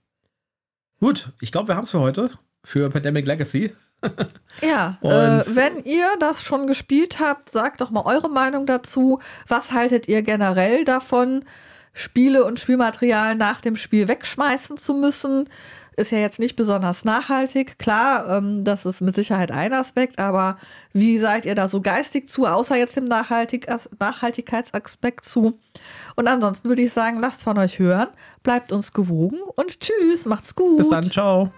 Gut, 0.99 1.31
ich 1.41 1.51
glaube, 1.51 1.69
wir 1.69 1.75
haben 1.75 1.85
es 1.85 1.91
für 1.91 1.99
heute, 1.99 2.29
für 2.63 2.89
Pandemic 2.89 3.25
Legacy. 3.25 3.71
ja, 4.61 4.97
äh, 5.01 5.43
wenn 5.47 5.83
ihr 5.83 6.07
das 6.19 6.43
schon 6.43 6.67
gespielt 6.67 7.19
habt, 7.19 7.49
sagt 7.49 7.81
doch 7.81 7.91
mal 7.91 8.05
eure 8.05 8.29
Meinung 8.29 8.65
dazu. 8.65 9.19
Was 9.47 9.71
haltet 9.71 10.07
ihr 10.07 10.21
generell 10.21 10.85
davon, 10.85 11.45
Spiele 11.93 12.45
und 12.45 12.59
Spielmaterial 12.59 13.35
nach 13.35 13.61
dem 13.61 13.75
Spiel 13.75 14.07
wegschmeißen 14.07 14.77
zu 14.77 14.93
müssen? 14.93 15.49
Ist 15.97 16.11
ja 16.11 16.17
jetzt 16.19 16.39
nicht 16.39 16.55
besonders 16.55 17.03
nachhaltig. 17.03 17.77
Klar, 17.77 18.37
ähm, 18.37 18.63
das 18.63 18.85
ist 18.85 19.01
mit 19.01 19.15
Sicherheit 19.15 19.51
ein 19.51 19.73
Aspekt, 19.73 20.17
aber 20.17 20.57
wie 20.93 21.19
seid 21.19 21.45
ihr 21.45 21.55
da 21.55 21.67
so 21.67 21.81
geistig 21.81 22.29
zu, 22.29 22.45
außer 22.45 22.77
jetzt 22.77 22.95
dem 22.95 23.03
Nachhaltig 23.03 23.67
Nachhaltigkeitsaspekt 23.99 25.25
zu? 25.25 25.59
Und 26.15 26.27
ansonsten 26.29 26.69
würde 26.69 26.83
ich 26.83 26.93
sagen, 26.93 27.19
lasst 27.19 27.43
von 27.43 27.57
euch 27.57 27.79
hören, 27.79 28.07
bleibt 28.43 28.71
uns 28.71 28.93
gewogen 28.93 29.39
und 29.55 29.81
tschüss, 29.81 30.25
macht's 30.25 30.55
gut. 30.55 30.77
Bis 30.77 30.89
dann, 30.89 31.03
ciao. 31.03 31.51